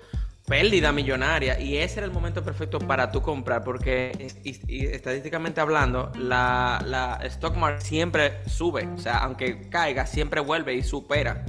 pérdida 0.46 0.92
millonaria. 0.92 1.60
Y 1.60 1.78
ese 1.78 2.00
era 2.00 2.06
el 2.08 2.12
momento 2.12 2.44
perfecto 2.44 2.80
para 2.80 3.12
tú 3.12 3.22
comprar. 3.22 3.64
Porque 3.64 4.12
es- 4.20 4.38
y- 4.44 4.60
y 4.68 4.86
estadísticamente 4.88 5.62
hablando, 5.62 6.12
la, 6.18 6.84
la 6.86 7.16
stock 7.24 7.56
market 7.56 7.82
siempre 7.82 8.40
sube. 8.48 8.88
O 8.88 8.98
sea, 8.98 9.20
aunque 9.20 9.70
caiga, 9.70 10.06
siempre 10.06 10.42
vuelve 10.42 10.74
y 10.74 10.84
supera. 10.84 11.46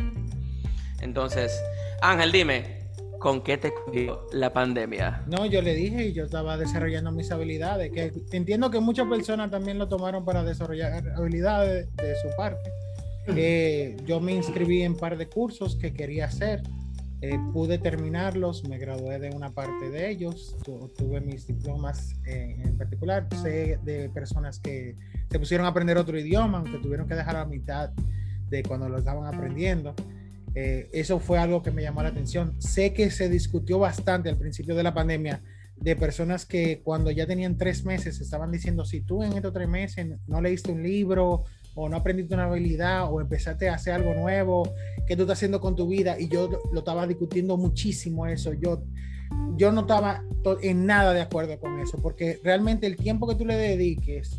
Entonces, 1.01 1.61
Ángel, 2.01 2.31
dime, 2.33 2.82
¿con 3.23 3.43
qué 3.43 3.57
te 3.57 3.73
cogió 3.73 4.27
la 4.33 4.53
pandemia? 4.53 5.23
No, 5.27 5.47
yo 5.47 5.63
le 5.63 5.75
dije 5.75 6.07
y 6.09 6.13
yo 6.13 6.25
estaba 6.25 6.57
desarrollando 6.57 7.13
mis 7.13 7.31
habilidades, 7.31 7.91
que 7.93 8.13
entiendo 8.33 8.71
que 8.71 8.81
muchas 8.81 9.07
personas 9.09 9.51
también 9.51 9.79
lo 9.79 9.89
tomaron 9.89 10.25
para 10.25 10.43
desarrollar 10.45 11.09
habilidades 11.17 11.89
de 11.97 12.15
su 12.17 12.29
parte. 12.37 12.71
Eh, 13.29 13.97
yo 14.05 14.21
me 14.21 14.33
inscribí 14.33 14.83
en 14.83 14.93
un 14.93 14.99
par 14.99 15.17
de 15.17 15.29
cursos 15.29 15.77
que 15.77 15.93
quería 15.95 16.25
hacer, 16.25 16.63
eh, 17.21 17.39
pude 17.53 17.79
terminarlos, 17.79 18.65
me 18.69 18.79
gradué 18.79 19.21
de 19.21 19.31
una 19.31 19.51
parte 19.51 19.91
de 19.91 20.11
ellos, 20.11 20.57
tu- 20.65 20.89
tuve 20.99 21.21
mis 21.21 21.47
diplomas 21.47 22.15
eh, 22.27 22.57
en 22.65 22.77
particular, 22.77 23.29
sé 23.41 23.79
de 23.85 24.09
personas 24.09 24.59
que 24.59 24.97
se 25.31 25.39
pusieron 25.39 25.67
a 25.67 25.69
aprender 25.69 25.97
otro 25.99 26.19
idioma, 26.19 26.59
aunque 26.59 26.79
tuvieron 26.79 27.07
que 27.07 27.15
dejar 27.15 27.37
a 27.37 27.45
mitad 27.45 27.91
de 28.51 28.63
cuando 28.65 28.89
lo 28.89 28.99
estaban 28.99 29.33
aprendiendo. 29.33 29.95
Eh, 30.55 30.91
eso 30.93 31.19
fue 31.19 31.39
algo 31.39 31.63
que 31.63 31.71
me 31.71 31.83
llamó 31.83 32.03
la 32.03 32.11
atención. 32.11 32.61
Sé 32.61 32.93
que 32.93 33.11
se 33.11 33.29
discutió 33.29 33.79
bastante 33.79 34.29
al 34.29 34.37
principio 34.37 34.75
de 34.75 34.83
la 34.83 34.95
pandemia 34.95 35.43
de 35.77 35.97
personas 35.97 36.47
que 36.47 36.81
cuando 36.83 37.11
ya 37.11 37.27
tenían 37.27 37.57
tres 37.57 37.85
meses 37.85 38.21
estaban 38.21 38.53
diciendo, 38.53 38.85
si 38.85 39.01
tú 39.01 39.23
en 39.23 39.33
estos 39.33 39.53
tres 39.53 39.69
meses 39.69 40.07
no 40.27 40.41
leíste 40.41 40.71
un 40.71 40.83
libro 40.83 41.45
o 41.75 41.89
no 41.89 41.97
aprendiste 41.97 42.35
una 42.35 42.45
habilidad 42.45 43.11
o 43.11 43.21
empezaste 43.21 43.69
a 43.69 43.75
hacer 43.75 43.95
algo 43.95 44.15
nuevo, 44.15 44.75
¿qué 45.07 45.17
tú 45.17 45.23
estás 45.23 45.39
haciendo 45.39 45.61
con 45.61 45.75
tu 45.75 45.89
vida? 45.89 46.21
Y 46.21 46.29
yo 46.29 46.51
lo 46.73 46.81
estaba 46.81 47.07
discutiendo 47.07 47.57
muchísimo 47.57 48.27
eso. 48.27 48.53
Yo, 48.53 48.85
yo 49.57 49.73
no 49.73 49.83
estaba 49.83 50.23
en 50.61 50.87
nada 50.87 51.15
de 51.15 51.23
acuerdo 51.23 51.59
con 51.59 51.81
eso, 51.81 51.99
porque 52.01 52.39
realmente 52.45 52.87
el 52.87 52.97
tiempo 52.97 53.27
que 53.27 53.35
tú 53.35 53.47
le 53.47 53.57
dediques 53.57 54.39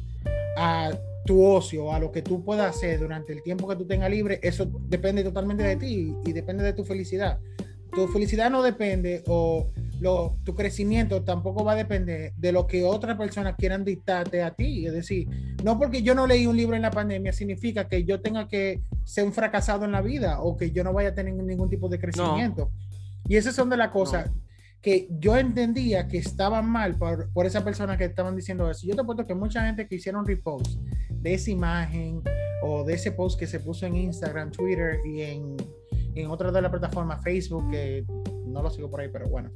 a 0.57 0.91
tu 1.25 1.45
ocio, 1.45 1.93
a 1.93 1.99
lo 1.99 2.11
que 2.11 2.21
tú 2.21 2.43
puedas 2.43 2.75
hacer 2.75 2.99
durante 2.99 3.33
el 3.33 3.41
tiempo 3.43 3.67
que 3.67 3.75
tú 3.75 3.85
tengas 3.85 4.09
libre, 4.09 4.39
eso 4.43 4.69
depende 4.87 5.23
totalmente 5.23 5.63
de 5.63 5.75
ti 5.75 6.13
y 6.25 6.33
depende 6.33 6.63
de 6.63 6.73
tu 6.73 6.83
felicidad. 6.83 7.39
Tu 7.91 8.07
felicidad 8.07 8.49
no 8.49 8.63
depende 8.63 9.23
o 9.27 9.67
tu 10.43 10.55
crecimiento 10.55 11.23
tampoco 11.23 11.63
va 11.63 11.73
a 11.73 11.75
depender 11.75 12.33
de 12.35 12.51
lo 12.51 12.67
que 12.67 12.83
otras 12.83 13.17
personas 13.17 13.55
quieran 13.57 13.85
dictarte 13.85 14.43
a 14.43 14.51
ti. 14.51 14.85
Es 14.85 14.93
decir, 14.93 15.27
no 15.63 15.77
porque 15.79 16.01
yo 16.01 16.13
no 16.13 16.27
leí 16.27 16.45
un 16.45 16.57
libro 16.57 16.75
en 16.75 16.81
la 16.81 16.91
pandemia 16.91 17.31
significa 17.31 17.87
que 17.87 18.03
yo 18.03 18.19
tenga 18.21 18.47
que 18.47 18.81
ser 19.05 19.25
un 19.25 19.33
fracasado 19.33 19.85
en 19.85 19.91
la 19.91 20.01
vida 20.01 20.41
o 20.41 20.57
que 20.57 20.71
yo 20.71 20.83
no 20.83 20.91
vaya 20.91 21.09
a 21.09 21.15
tener 21.15 21.33
ningún 21.33 21.69
tipo 21.69 21.87
de 21.87 21.99
crecimiento. 21.99 22.71
Y 23.27 23.37
esas 23.37 23.55
son 23.55 23.69
de 23.69 23.77
las 23.77 23.89
cosas 23.89 24.29
que 24.81 25.07
yo 25.09 25.37
entendía 25.37 26.09
que 26.09 26.17
estaban 26.17 26.69
mal 26.69 26.97
por, 26.97 27.31
por 27.31 27.45
esas 27.45 27.63
personas 27.63 27.97
que 27.97 28.03
estaban 28.03 28.35
diciendo 28.35 28.69
eso. 28.69 28.85
Yo 28.85 28.95
te 28.95 29.01
apuesto 29.01 29.25
que 29.25 29.33
mucha 29.33 29.65
gente 29.65 29.87
que 29.87 29.95
hicieron 29.95 30.25
repost 30.25 30.77
de 31.23 31.33
esa 31.33 31.49
imagen 31.49 32.21
o 32.61 32.83
de 32.83 32.93
ese 32.93 33.11
post 33.11 33.39
que 33.39 33.47
se 33.47 33.59
puso 33.59 33.85
en 33.85 33.95
Instagram, 33.95 34.51
Twitter 34.51 34.99
y 35.05 35.21
en, 35.21 35.55
en 36.15 36.29
otra 36.29 36.51
de 36.51 36.61
las 36.61 36.69
plataformas, 36.69 37.23
Facebook, 37.23 37.71
que 37.71 38.05
no 38.45 38.61
lo 38.61 38.69
sigo 38.69 38.89
por 38.89 39.01
ahí, 39.01 39.09
pero 39.11 39.27
bueno. 39.29 39.49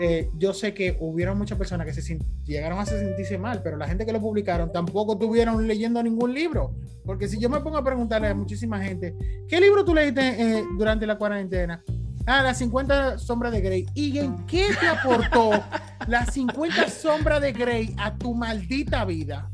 Eh, 0.00 0.30
yo 0.38 0.54
sé 0.54 0.74
que 0.74 0.96
hubieron 1.00 1.36
muchas 1.36 1.58
personas 1.58 1.84
que 1.84 1.92
se 1.92 2.18
llegaron 2.44 2.78
a 2.78 2.86
sentirse 2.86 3.36
mal, 3.36 3.62
pero 3.64 3.76
la 3.76 3.88
gente 3.88 4.06
que 4.06 4.12
lo 4.12 4.20
publicaron 4.20 4.70
tampoco 4.72 5.14
estuvieron 5.14 5.66
leyendo 5.66 6.00
ningún 6.02 6.32
libro. 6.32 6.74
Porque 7.04 7.26
si 7.26 7.40
yo 7.40 7.48
me 7.48 7.60
pongo 7.60 7.78
a 7.78 7.84
preguntarle 7.84 8.28
a 8.28 8.34
muchísima 8.34 8.80
gente, 8.80 9.16
¿qué 9.48 9.60
libro 9.60 9.84
tú 9.84 9.94
leíste 9.94 10.20
eh, 10.20 10.64
durante 10.78 11.04
la 11.04 11.18
cuarentena? 11.18 11.82
Ah, 12.26 12.42
las 12.42 12.58
50 12.58 13.18
sombras 13.18 13.52
de 13.52 13.60
Grey. 13.60 13.86
¿Y 13.94 14.18
en 14.18 14.46
qué 14.46 14.66
te 14.78 14.86
aportó 14.86 15.50
las 16.06 16.32
50 16.32 16.88
sombras 16.88 17.40
de 17.40 17.52
Grey 17.52 17.94
a 17.98 18.16
tu 18.16 18.34
maldita 18.34 19.04
vida? 19.04 19.50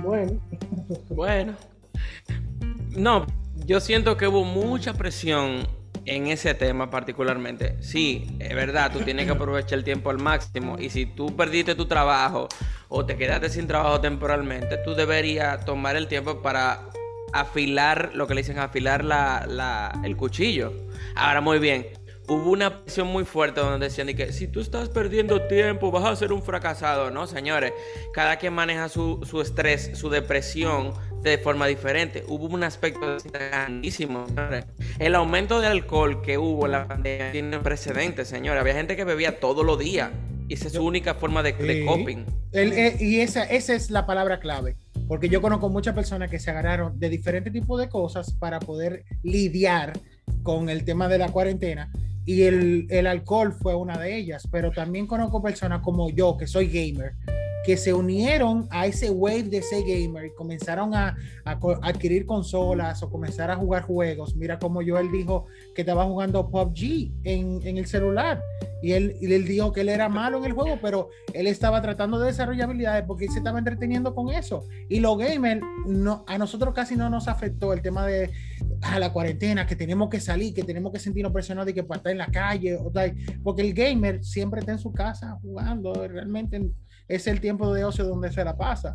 Bueno. 0.00 0.40
Bueno. 1.10 1.54
No, 2.90 3.26
yo 3.66 3.80
siento 3.80 4.16
que 4.16 4.26
hubo 4.26 4.44
mucha 4.44 4.94
presión 4.94 5.66
en 6.04 6.26
ese 6.26 6.54
tema 6.54 6.90
particularmente, 6.90 7.76
sí, 7.80 8.36
es 8.40 8.54
verdad, 8.54 8.90
tú 8.92 9.00
tienes 9.00 9.26
que 9.26 9.32
aprovechar 9.32 9.78
el 9.78 9.84
tiempo 9.84 10.10
al 10.10 10.18
máximo 10.18 10.76
y 10.78 10.90
si 10.90 11.06
tú 11.06 11.36
perdiste 11.36 11.74
tu 11.74 11.86
trabajo 11.86 12.48
o 12.88 13.06
te 13.06 13.16
quedaste 13.16 13.48
sin 13.50 13.66
trabajo 13.66 14.00
temporalmente, 14.00 14.78
tú 14.78 14.94
deberías 14.94 15.64
tomar 15.64 15.96
el 15.96 16.08
tiempo 16.08 16.42
para 16.42 16.88
afilar, 17.32 18.10
lo 18.14 18.26
que 18.26 18.34
le 18.34 18.42
dicen 18.42 18.58
afilar 18.58 19.04
la, 19.04 20.00
el 20.04 20.16
cuchillo. 20.16 20.72
Ahora, 21.14 21.40
muy 21.40 21.58
bien, 21.58 21.86
hubo 22.28 22.50
una 22.50 22.82
presión 22.82 23.08
muy 23.08 23.24
fuerte 23.24 23.60
donde 23.60 23.88
decían 23.88 24.08
que 24.08 24.32
si 24.32 24.46
tú 24.46 24.60
estás 24.60 24.88
perdiendo 24.88 25.46
tiempo 25.46 25.90
vas 25.90 26.04
a 26.04 26.16
ser 26.16 26.32
un 26.32 26.42
fracasado, 26.42 27.10
¿no, 27.10 27.26
señores? 27.26 27.72
Cada 28.12 28.36
quien 28.36 28.52
maneja 28.52 28.88
su, 28.88 29.20
su 29.28 29.40
estrés, 29.40 29.90
su 29.94 30.08
depresión 30.08 30.92
de 31.22 31.38
forma 31.38 31.66
diferente. 31.66 32.24
Hubo 32.26 32.46
un 32.46 32.64
aspecto 32.64 33.16
grandísimo, 33.32 34.26
señores. 34.26 34.64
El 34.98 35.14
aumento 35.14 35.60
de 35.60 35.68
alcohol 35.68 36.22
que 36.22 36.38
hubo 36.38 36.66
en 36.66 36.72
la 36.72 36.88
pandemia 36.88 37.32
tiene 37.32 37.58
precedentes, 37.60 38.28
señores. 38.28 38.60
Había 38.60 38.74
gente 38.74 38.96
que 38.96 39.04
bebía 39.04 39.38
todos 39.40 39.64
los 39.64 39.78
días. 39.78 40.10
Y 40.48 40.54
esa 40.54 40.66
es 40.66 40.74
su 40.74 40.84
única 40.84 41.14
forma 41.14 41.42
de, 41.42 41.84
coping. 41.86 42.26
Eh, 42.52 42.96
y 43.00 43.20
esa, 43.20 43.44
esa 43.44 43.74
es 43.74 43.90
la 43.90 44.06
palabra 44.06 44.40
clave. 44.40 44.76
Porque 45.08 45.28
yo 45.28 45.40
conozco 45.40 45.68
muchas 45.68 45.94
personas 45.94 46.30
que 46.30 46.38
se 46.38 46.50
agarraron 46.50 46.98
de 46.98 47.08
diferentes 47.08 47.52
tipos 47.52 47.80
de 47.80 47.88
cosas 47.88 48.32
para 48.32 48.58
poder 48.60 49.04
lidiar 49.22 49.92
con 50.42 50.68
el 50.68 50.84
tema 50.84 51.08
de 51.08 51.18
la 51.18 51.28
cuarentena. 51.28 51.90
Y 52.24 52.42
el, 52.42 52.86
el 52.90 53.06
alcohol 53.06 53.52
fue 53.52 53.74
una 53.74 53.98
de 53.98 54.16
ellas. 54.16 54.48
Pero 54.50 54.70
también 54.70 55.06
conozco 55.06 55.42
personas 55.42 55.80
como 55.82 56.10
yo, 56.10 56.36
que 56.36 56.46
soy 56.46 56.68
gamer, 56.68 57.14
que 57.64 57.76
se 57.76 57.94
unieron 57.94 58.66
a 58.70 58.86
ese 58.86 59.10
wave 59.10 59.44
de 59.44 59.58
ese 59.58 59.82
gamer 59.82 60.26
y 60.26 60.34
comenzaron 60.34 60.94
a, 60.94 61.16
adquirir 61.44 62.26
consolas 62.26 63.02
o 63.02 63.10
comenzar 63.10 63.50
a 63.50 63.56
jugar 63.56 63.82
juegos. 63.82 64.34
Mira 64.34 64.58
como 64.58 64.80
Joel 64.84 65.10
dijo 65.10 65.46
que 65.74 65.82
estaba 65.82 66.04
jugando 66.04 66.50
PUBG 66.50 67.12
en, 67.24 67.60
en 67.64 67.78
el 67.78 67.86
celular 67.86 68.42
y 68.82 68.92
él, 68.92 69.16
y 69.20 69.32
él 69.32 69.46
dijo 69.46 69.72
que 69.72 69.82
él 69.82 69.88
era 69.88 70.08
malo 70.08 70.38
en 70.38 70.44
el 70.44 70.52
juego, 70.52 70.78
pero 70.82 71.10
él 71.32 71.46
estaba 71.46 71.80
tratando 71.80 72.18
de 72.18 72.26
desarrollar 72.26 72.68
habilidades 72.68 73.04
porque 73.06 73.26
él 73.26 73.30
se 73.30 73.38
estaba 73.38 73.58
entreteniendo 73.58 74.12
con 74.14 74.30
eso. 74.30 74.66
Y 74.88 74.98
los 74.98 75.16
gamers, 75.16 75.62
no, 75.86 76.24
a 76.26 76.36
nosotros 76.36 76.74
casi 76.74 76.96
no 76.96 77.08
nos 77.08 77.28
afectó 77.28 77.72
el 77.72 77.80
tema 77.80 78.06
de 78.06 78.30
a 78.82 78.98
la 78.98 79.12
cuarentena, 79.12 79.66
que 79.66 79.76
tenemos 79.76 80.08
que 80.08 80.20
salir, 80.20 80.52
que 80.52 80.64
tenemos 80.64 80.92
que 80.92 80.98
sentirnos 80.98 81.32
presionados 81.32 81.70
y 81.70 81.74
que 81.74 81.84
para 81.84 81.98
estar 81.98 82.12
en 82.12 82.18
la 82.18 82.26
calle, 82.26 82.78
porque 83.42 83.62
el 83.62 83.74
gamer 83.74 84.24
siempre 84.24 84.60
está 84.60 84.72
en 84.72 84.78
su 84.78 84.92
casa 84.92 85.38
jugando, 85.40 85.92
realmente 86.08 86.60
es 87.08 87.26
el 87.26 87.40
tiempo 87.40 87.72
de 87.72 87.84
ocio 87.84 88.04
donde 88.04 88.32
se 88.32 88.44
la 88.44 88.56
pasa. 88.56 88.94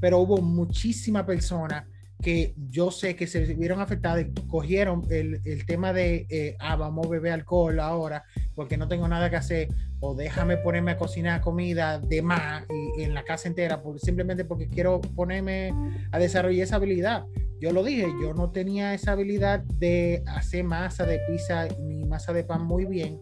Pero 0.00 0.18
hubo 0.18 0.38
muchísimas 0.42 1.24
personas 1.24 1.84
que 2.22 2.54
yo 2.70 2.90
sé 2.90 3.16
que 3.16 3.26
se 3.26 3.44
vieron 3.54 3.80
afectadas 3.80 4.24
cogieron 4.48 5.02
el, 5.10 5.40
el 5.44 5.66
tema 5.66 5.92
de, 5.92 6.26
eh, 6.30 6.56
ah, 6.58 6.76
vamos 6.76 7.06
a 7.06 7.10
beber 7.10 7.32
alcohol 7.32 7.78
ahora 7.80 8.24
porque 8.54 8.76
no 8.76 8.88
tengo 8.88 9.06
nada 9.08 9.28
que 9.28 9.36
hacer, 9.36 9.68
o 10.00 10.14
déjame 10.14 10.56
ponerme 10.56 10.92
a 10.92 10.96
cocinar 10.96 11.40
comida 11.40 11.98
de 11.98 12.22
más 12.22 12.64
y, 12.98 13.02
en 13.02 13.14
la 13.14 13.24
casa 13.24 13.48
entera, 13.48 13.82
por, 13.82 13.98
simplemente 14.00 14.44
porque 14.44 14.68
quiero 14.68 15.00
ponerme 15.00 15.72
a 16.12 16.18
desarrollar 16.18 16.62
esa 16.62 16.76
habilidad. 16.76 17.24
Yo 17.60 17.72
lo 17.72 17.82
dije, 17.82 18.06
yo 18.20 18.34
no 18.34 18.50
tenía 18.50 18.94
esa 18.94 19.12
habilidad 19.12 19.60
de 19.60 20.22
hacer 20.26 20.64
masa 20.64 21.04
de 21.04 21.20
pizza 21.28 21.66
ni 21.80 22.04
masa 22.04 22.32
de 22.32 22.44
pan 22.44 22.64
muy 22.64 22.84
bien 22.84 23.20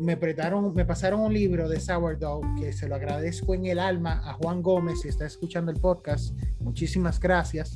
me 0.00 0.16
prestaron, 0.16 0.72
me 0.74 0.86
pasaron 0.86 1.20
un 1.20 1.34
libro 1.34 1.68
de 1.68 1.78
Sourdough 1.78 2.42
que 2.58 2.72
se 2.72 2.88
lo 2.88 2.94
agradezco 2.94 3.54
en 3.54 3.66
el 3.66 3.78
alma 3.78 4.22
a 4.24 4.32
Juan 4.32 4.62
Gómez, 4.62 5.02
si 5.02 5.08
está 5.08 5.26
escuchando 5.26 5.70
el 5.70 5.78
podcast. 5.78 6.34
Muchísimas 6.58 7.20
gracias. 7.20 7.74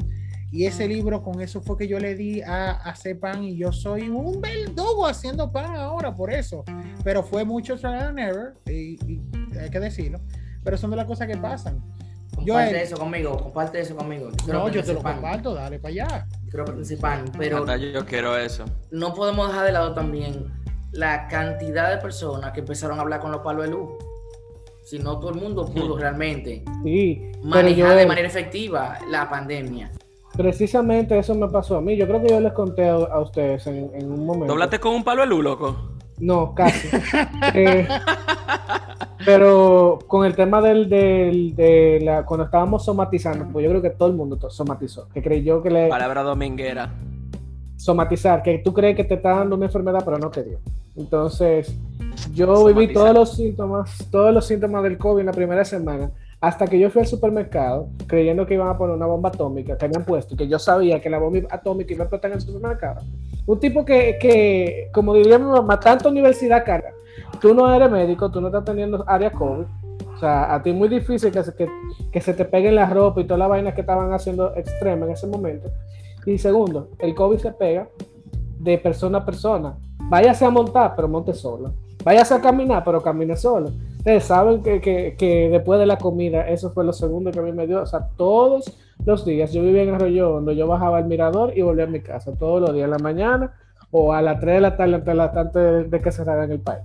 Y 0.50 0.64
ese 0.64 0.88
libro, 0.88 1.22
con 1.22 1.42
eso 1.42 1.60
fue 1.60 1.76
que 1.76 1.86
yo 1.86 1.98
le 1.98 2.14
di 2.14 2.40
a, 2.40 2.70
hacer 2.70 3.20
pan 3.20 3.44
y 3.44 3.56
yo 3.56 3.72
soy 3.72 4.08
un 4.08 4.40
verdugo 4.40 5.06
haciendo 5.06 5.52
pan 5.52 5.76
ahora 5.76 6.14
por 6.14 6.32
eso. 6.32 6.64
Pero 7.02 7.22
fue 7.22 7.44
mucho 7.44 7.76
trial 7.76 8.08
and 8.08 8.18
error, 8.18 8.54
y, 8.66 8.96
hay 9.60 9.68
que 9.68 9.80
decirlo. 9.80 10.20
Pero 10.62 10.78
son 10.78 10.90
de 10.90 10.96
las 10.96 11.06
cosas 11.06 11.28
que 11.28 11.36
pasan. 11.36 11.82
Comparte 12.34 12.82
eso 12.82 12.96
conmigo, 12.96 13.36
comparte 13.36 13.80
eso 13.80 13.96
conmigo. 13.96 14.30
no, 14.46 14.68
yo 14.68 14.82
te 14.82 14.92
lo 14.92 15.02
comparto, 15.02 15.54
dale 15.54 15.78
para 15.78 15.92
allá. 15.92 16.26
Quiero 16.48 16.64
participar, 16.64 17.24
pero... 17.38 17.64
Yo 17.76 18.04
quiero 18.04 18.36
eso. 18.36 18.64
No 18.90 19.14
podemos 19.14 19.48
dejar 19.48 19.66
de 19.66 19.72
lado 19.72 19.94
también 19.94 20.52
la 20.92 21.26
cantidad 21.28 21.90
de 21.90 21.98
personas 21.98 22.52
que 22.52 22.60
empezaron 22.60 22.98
a 22.98 23.02
hablar 23.02 23.20
con 23.20 23.32
los 23.32 23.40
palos 23.40 23.64
de 23.64 23.70
luz. 23.72 23.90
Si 24.84 24.98
no 24.98 25.18
todo 25.18 25.30
el 25.30 25.40
mundo 25.40 25.64
pudo 25.66 25.96
realmente 25.98 26.62
manejar 27.42 27.96
de 27.96 28.06
manera 28.06 28.28
efectiva 28.28 28.98
la 29.08 29.28
pandemia. 29.28 29.90
Precisamente 30.36 31.18
eso 31.18 31.34
me 31.34 31.48
pasó 31.48 31.76
a 31.76 31.80
mí. 31.80 31.96
Yo 31.96 32.06
creo 32.06 32.20
que 32.20 32.28
yo 32.28 32.40
les 32.40 32.52
conté 32.52 32.88
a, 32.88 33.18
ustedes 33.20 33.66
en, 33.66 34.10
un 34.10 34.26
momento. 34.26 34.52
¿Doblaste 34.52 34.80
con 34.80 34.94
un 34.94 35.04
palo 35.04 35.22
de 35.22 35.28
luz, 35.28 35.44
loco? 35.44 35.76
No, 36.18 36.54
casi. 36.54 36.88
Eh, 37.54 37.86
pero 39.24 39.98
con 40.06 40.24
el 40.24 40.34
tema 40.34 40.60
del, 40.60 40.88
de 40.88 42.00
la, 42.02 42.24
cuando 42.24 42.44
estábamos 42.44 42.84
somatizando, 42.84 43.46
pues 43.52 43.64
yo 43.64 43.70
creo 43.70 43.82
que 43.82 43.90
todo 43.90 44.08
el 44.08 44.14
mundo 44.14 44.38
somatizó, 44.50 45.08
que 45.08 45.22
creyó 45.22 45.62
que 45.62 45.70
le... 45.70 45.88
Palabra 45.88 46.22
dominguera. 46.22 46.92
Somatizar, 47.76 48.42
que 48.42 48.58
tú 48.58 48.72
crees 48.72 48.96
que 48.96 49.04
te 49.04 49.14
está 49.14 49.30
dando 49.30 49.56
una 49.56 49.66
enfermedad, 49.66 50.02
pero 50.04 50.18
no 50.18 50.30
te 50.30 50.42
dio. 50.42 50.58
Entonces, 50.96 51.74
yo 52.32 52.64
viví 52.66 52.92
todos 52.92 53.12
los 53.12 53.34
síntomas, 53.34 54.06
todos 54.10 54.32
los 54.32 54.46
síntomas 54.46 54.82
del 54.82 54.96
COVID 54.96 55.20
en 55.20 55.26
la 55.26 55.32
primera 55.32 55.64
semana, 55.64 56.10
hasta 56.40 56.66
que 56.66 56.78
yo 56.78 56.90
fui 56.90 57.00
al 57.00 57.08
supermercado 57.08 57.88
creyendo 58.06 58.46
que 58.46 58.54
iban 58.54 58.68
a 58.68 58.76
poner 58.76 58.96
una 58.96 59.06
bomba 59.06 59.30
atómica 59.30 59.76
que 59.76 59.84
habían 59.86 60.04
puesto, 60.04 60.36
que 60.36 60.46
yo 60.46 60.58
sabía 60.58 61.00
que 61.00 61.10
la 61.10 61.18
bomba 61.18 61.40
atómica 61.50 61.92
iba 61.92 62.02
a 62.02 62.06
explotar 62.06 62.30
en 62.30 62.36
el 62.36 62.42
supermercado. 62.42 63.00
Un 63.46 63.60
tipo 63.60 63.84
que, 63.84 64.16
que 64.20 64.88
como 64.92 65.14
diría 65.14 65.38
mi 65.38 65.46
mamá, 65.46 65.80
tanto 65.80 66.08
universidad 66.08 66.64
carga. 66.64 66.93
Tú 67.40 67.54
no 67.54 67.72
eres 67.72 67.90
médico, 67.90 68.30
tú 68.30 68.40
no 68.40 68.48
estás 68.48 68.64
teniendo 68.64 69.04
área 69.06 69.30
COVID. 69.30 69.64
O 70.14 70.18
sea, 70.18 70.54
a 70.54 70.62
ti 70.62 70.70
es 70.70 70.76
muy 70.76 70.88
difícil 70.88 71.32
que 71.32 71.42
se, 71.42 71.54
que, 71.54 72.20
se 72.20 72.34
te 72.34 72.44
peguen 72.44 72.76
la 72.76 72.88
ropa 72.88 73.20
y 73.20 73.24
todas 73.24 73.38
las 73.38 73.48
vainas 73.48 73.74
que 73.74 73.80
estaban 73.80 74.12
haciendo 74.12 74.54
extrema 74.54 75.06
en 75.06 75.12
ese 75.12 75.26
momento. 75.26 75.68
Y 76.24 76.38
segundo, 76.38 76.90
el 76.98 77.14
COVID 77.14 77.38
se 77.38 77.52
pega 77.52 77.88
de 78.58 78.78
persona 78.78 79.18
a 79.18 79.24
persona. 79.24 79.76
Váyase 80.08 80.44
a 80.44 80.50
montar, 80.50 80.94
pero 80.94 81.08
monte 81.08 81.34
solo. 81.34 81.74
Váyase 82.04 82.34
a 82.34 82.40
caminar, 82.40 82.84
pero 82.84 83.02
camine 83.02 83.36
solo. 83.36 83.70
Ustedes 83.98 84.24
saben 84.24 84.62
que, 84.62 84.80
que, 84.80 85.16
que, 85.18 85.48
después 85.48 85.80
de 85.80 85.86
la 85.86 85.96
comida, 85.96 86.46
eso 86.48 86.70
fue 86.70 86.84
lo 86.84 86.92
segundo 86.92 87.30
que 87.30 87.38
a 87.38 87.42
mí 87.42 87.52
me 87.52 87.66
dio. 87.66 87.82
O 87.82 87.86
sea, 87.86 88.08
todos 88.16 88.76
los 89.04 89.24
días, 89.24 89.52
yo 89.52 89.62
vivía 89.62 89.82
en 89.82 89.94
Arroyo 89.94 90.34
Hondo, 90.34 90.52
yo 90.52 90.66
bajaba 90.66 90.98
al 90.98 91.06
mirador 91.06 91.56
y 91.56 91.62
volvía 91.62 91.84
a 91.84 91.88
mi 91.88 92.00
casa 92.00 92.32
todos 92.38 92.60
los 92.60 92.72
días, 92.74 92.84
en 92.84 92.90
la 92.90 92.98
mañana 92.98 93.52
o 93.90 94.12
a 94.12 94.20
las 94.20 94.40
3 94.40 94.56
de 94.56 94.60
la 94.60 94.76
tarde, 94.76 94.94
antes, 94.96 95.18
antes 95.18 95.62
de, 95.62 95.84
de 95.84 96.00
que 96.00 96.12
cerraran 96.12 96.50
el 96.50 96.60
país. 96.60 96.82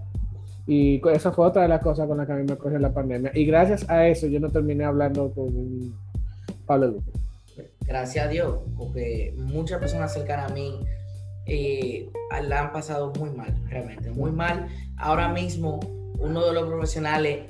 Y 0.71 1.01
esa 1.09 1.31
fue 1.31 1.47
otra 1.47 1.63
de 1.63 1.67
las 1.67 1.81
cosas 1.81 2.07
con 2.07 2.15
las 2.17 2.27
que 2.27 2.33
a 2.33 2.35
mí 2.35 2.43
me 2.47 2.55
cogió 2.55 2.77
la 2.77 2.93
pandemia. 2.93 3.31
Y 3.33 3.43
gracias 3.43 3.89
a 3.89 4.07
eso 4.07 4.27
yo 4.27 4.39
no 4.39 4.49
terminé 4.49 4.85
hablando 4.85 5.31
con 5.33 5.99
Pablo 6.67 6.89
Luque. 6.89 7.11
Gracias 7.87 8.27
a 8.27 8.29
Dios, 8.29 8.59
porque 8.77 9.33
muchas 9.35 9.79
personas 9.79 10.13
cercanas 10.13 10.51
a 10.51 10.53
mí 10.53 10.79
eh, 11.47 12.07
la 12.47 12.59
han 12.59 12.71
pasado 12.71 13.11
muy 13.17 13.31
mal, 13.31 13.51
realmente, 13.67 14.11
muy 14.11 14.29
mal. 14.29 14.67
Ahora 14.95 15.29
mismo, 15.29 15.79
uno 16.19 16.45
de 16.45 16.53
los 16.53 16.67
profesionales 16.67 17.47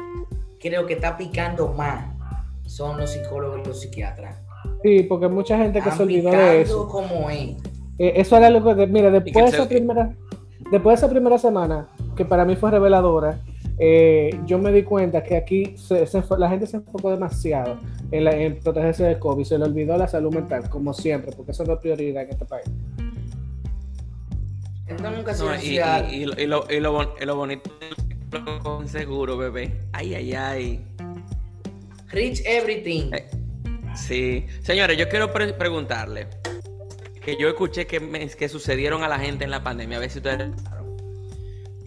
creo 0.62 0.86
que 0.86 0.94
está 0.94 1.18
picando 1.18 1.74
más 1.74 2.06
son 2.68 2.98
los 2.98 3.10
psicólogos 3.10 3.60
y 3.62 3.68
los 3.68 3.82
psiquiatras. 3.82 4.38
Sí, 4.82 5.04
porque 5.04 5.28
mucha 5.28 5.58
gente 5.58 5.82
que 5.82 5.92
se 5.92 6.04
olvidó 6.04 6.32
de 6.32 6.62
eso. 6.62 6.88
como 6.88 7.30
es. 7.30 7.58
Eh, 7.98 8.14
eso 8.16 8.38
era 8.38 8.50
lo 8.50 8.64
que, 8.64 8.88
mira, 8.88 9.12
después 9.12 9.52
de 9.52 9.58
esa 9.58 9.68
primera, 9.68 10.16
después 10.72 10.98
de 11.02 11.06
esa 11.06 11.10
primera 11.10 11.38
semana, 11.38 11.90
que 12.20 12.26
para 12.26 12.44
mí 12.44 12.58
fue 12.58 12.70
reveladora, 12.70 13.40
eh, 13.78 14.38
yo 14.46 14.60
me 14.60 14.74
di 14.74 14.84
cuenta 14.84 15.24
que 15.24 15.38
aquí 15.38 15.78
se, 15.78 16.06
se, 16.06 16.22
la 16.38 16.50
gente 16.50 16.68
se 16.68 16.76
enfocó 16.76 17.12
demasiado 17.12 17.80
en, 18.12 18.26
la, 18.26 18.32
en 18.32 18.60
protegerse 18.60 19.06
del 19.06 19.20
COVID, 19.20 19.46
se 19.46 19.58
le 19.58 19.64
olvidó 19.64 19.96
la 19.96 20.10
salud 20.10 20.36
mental, 20.36 20.70
como 20.70 20.94
siempre, 20.94 21.32
porque 21.34 21.54
eso 21.54 21.64
no 21.64 21.76
es 21.76 21.80
prioridad 21.80 22.24
en 22.24 22.30
este 22.32 22.44
país. 22.44 22.66
Esto 24.86 25.12
nunca 25.12 25.34
No, 25.34 25.56
y, 25.56 25.80
y, 25.80 26.24
y, 26.24 26.26
lo, 26.26 26.38
y, 26.38 26.46
lo, 26.82 27.16
y, 27.22 27.26
lo, 27.26 27.36
bonito 27.38 27.72
con 28.64 28.86
seguro, 28.90 29.38
bebé. 29.38 29.80
Ay, 29.94 30.16
ay, 30.16 30.34
ay. 30.34 30.86
Rich 32.10 32.42
everything. 32.46 33.14
Eh, 33.14 33.30
sí. 33.96 34.46
Señores, 34.62 34.98
yo 34.98 35.08
quiero 35.08 35.32
pre 35.32 35.54
preguntarle 35.54 36.28
que 37.24 37.38
yo 37.40 37.48
escuché 37.48 37.88
que, 37.88 38.02
me, 38.02 38.28
que 38.28 38.50
sucedieron 38.50 39.04
a 39.04 39.08
la 39.08 39.20
gente 39.20 39.46
en 39.46 39.52
la 39.52 39.64
pandemia. 39.64 39.96
A 39.96 40.00
ver 40.02 40.10
si 40.10 40.18
ustedes 40.18 40.50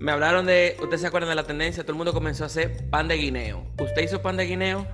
me 0.03 0.11
hablaron 0.11 0.47
de, 0.47 0.77
¿ustedes 0.81 1.01
se 1.01 1.07
acuerdan 1.07 1.29
de 1.31 1.37
la 1.37 1.45
tendencia? 1.45 1.85
Todo 1.85 1.93
el 1.93 1.99
mundo 1.99 2.13
comenzó 2.13 2.43
a 2.43 2.49
hacer 2.49 2.91
pan 2.91 3.07
de 3.07 3.15
guineo. 3.15 3.65
¿Usted 3.81 4.03
hizo 4.03 4.21
pan 4.21 4.37
de 4.37 4.47
guineo? 4.47 4.85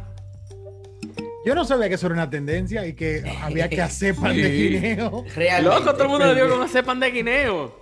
Yo 1.47 1.55
no 1.55 1.65
sabía 1.65 1.89
que 1.89 1.95
eso 1.95 2.09
era 2.09 2.15
una 2.15 2.29
tendencia 2.29 2.87
y 2.87 2.93
que 2.93 3.25
había 3.43 3.71
que 3.71 3.81
hacer 3.81 4.15
pan 4.15 4.35
sí. 4.35 4.43
de 4.43 4.51
guineo. 4.51 5.25
Realmente. 5.35 5.79
Loco, 5.79 5.93
todo 5.95 6.03
el 6.03 6.09
mundo 6.11 6.27
le 6.27 6.35
dio 6.35 6.51
cómo 6.51 6.63
hacer 6.63 6.85
pan 6.85 7.01
de 7.01 7.11
guineo. 7.11 7.81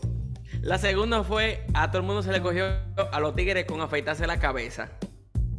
La 0.60 0.78
segunda 0.78 1.24
fue, 1.24 1.66
a 1.74 1.90
todo 1.90 1.98
el 1.98 2.06
mundo 2.06 2.22
se 2.22 2.30
le 2.30 2.40
cogió 2.40 2.66
a 3.10 3.18
los 3.18 3.34
tigres 3.34 3.64
con 3.64 3.80
afeitarse 3.80 4.24
la 4.28 4.38
cabeza. 4.38 4.90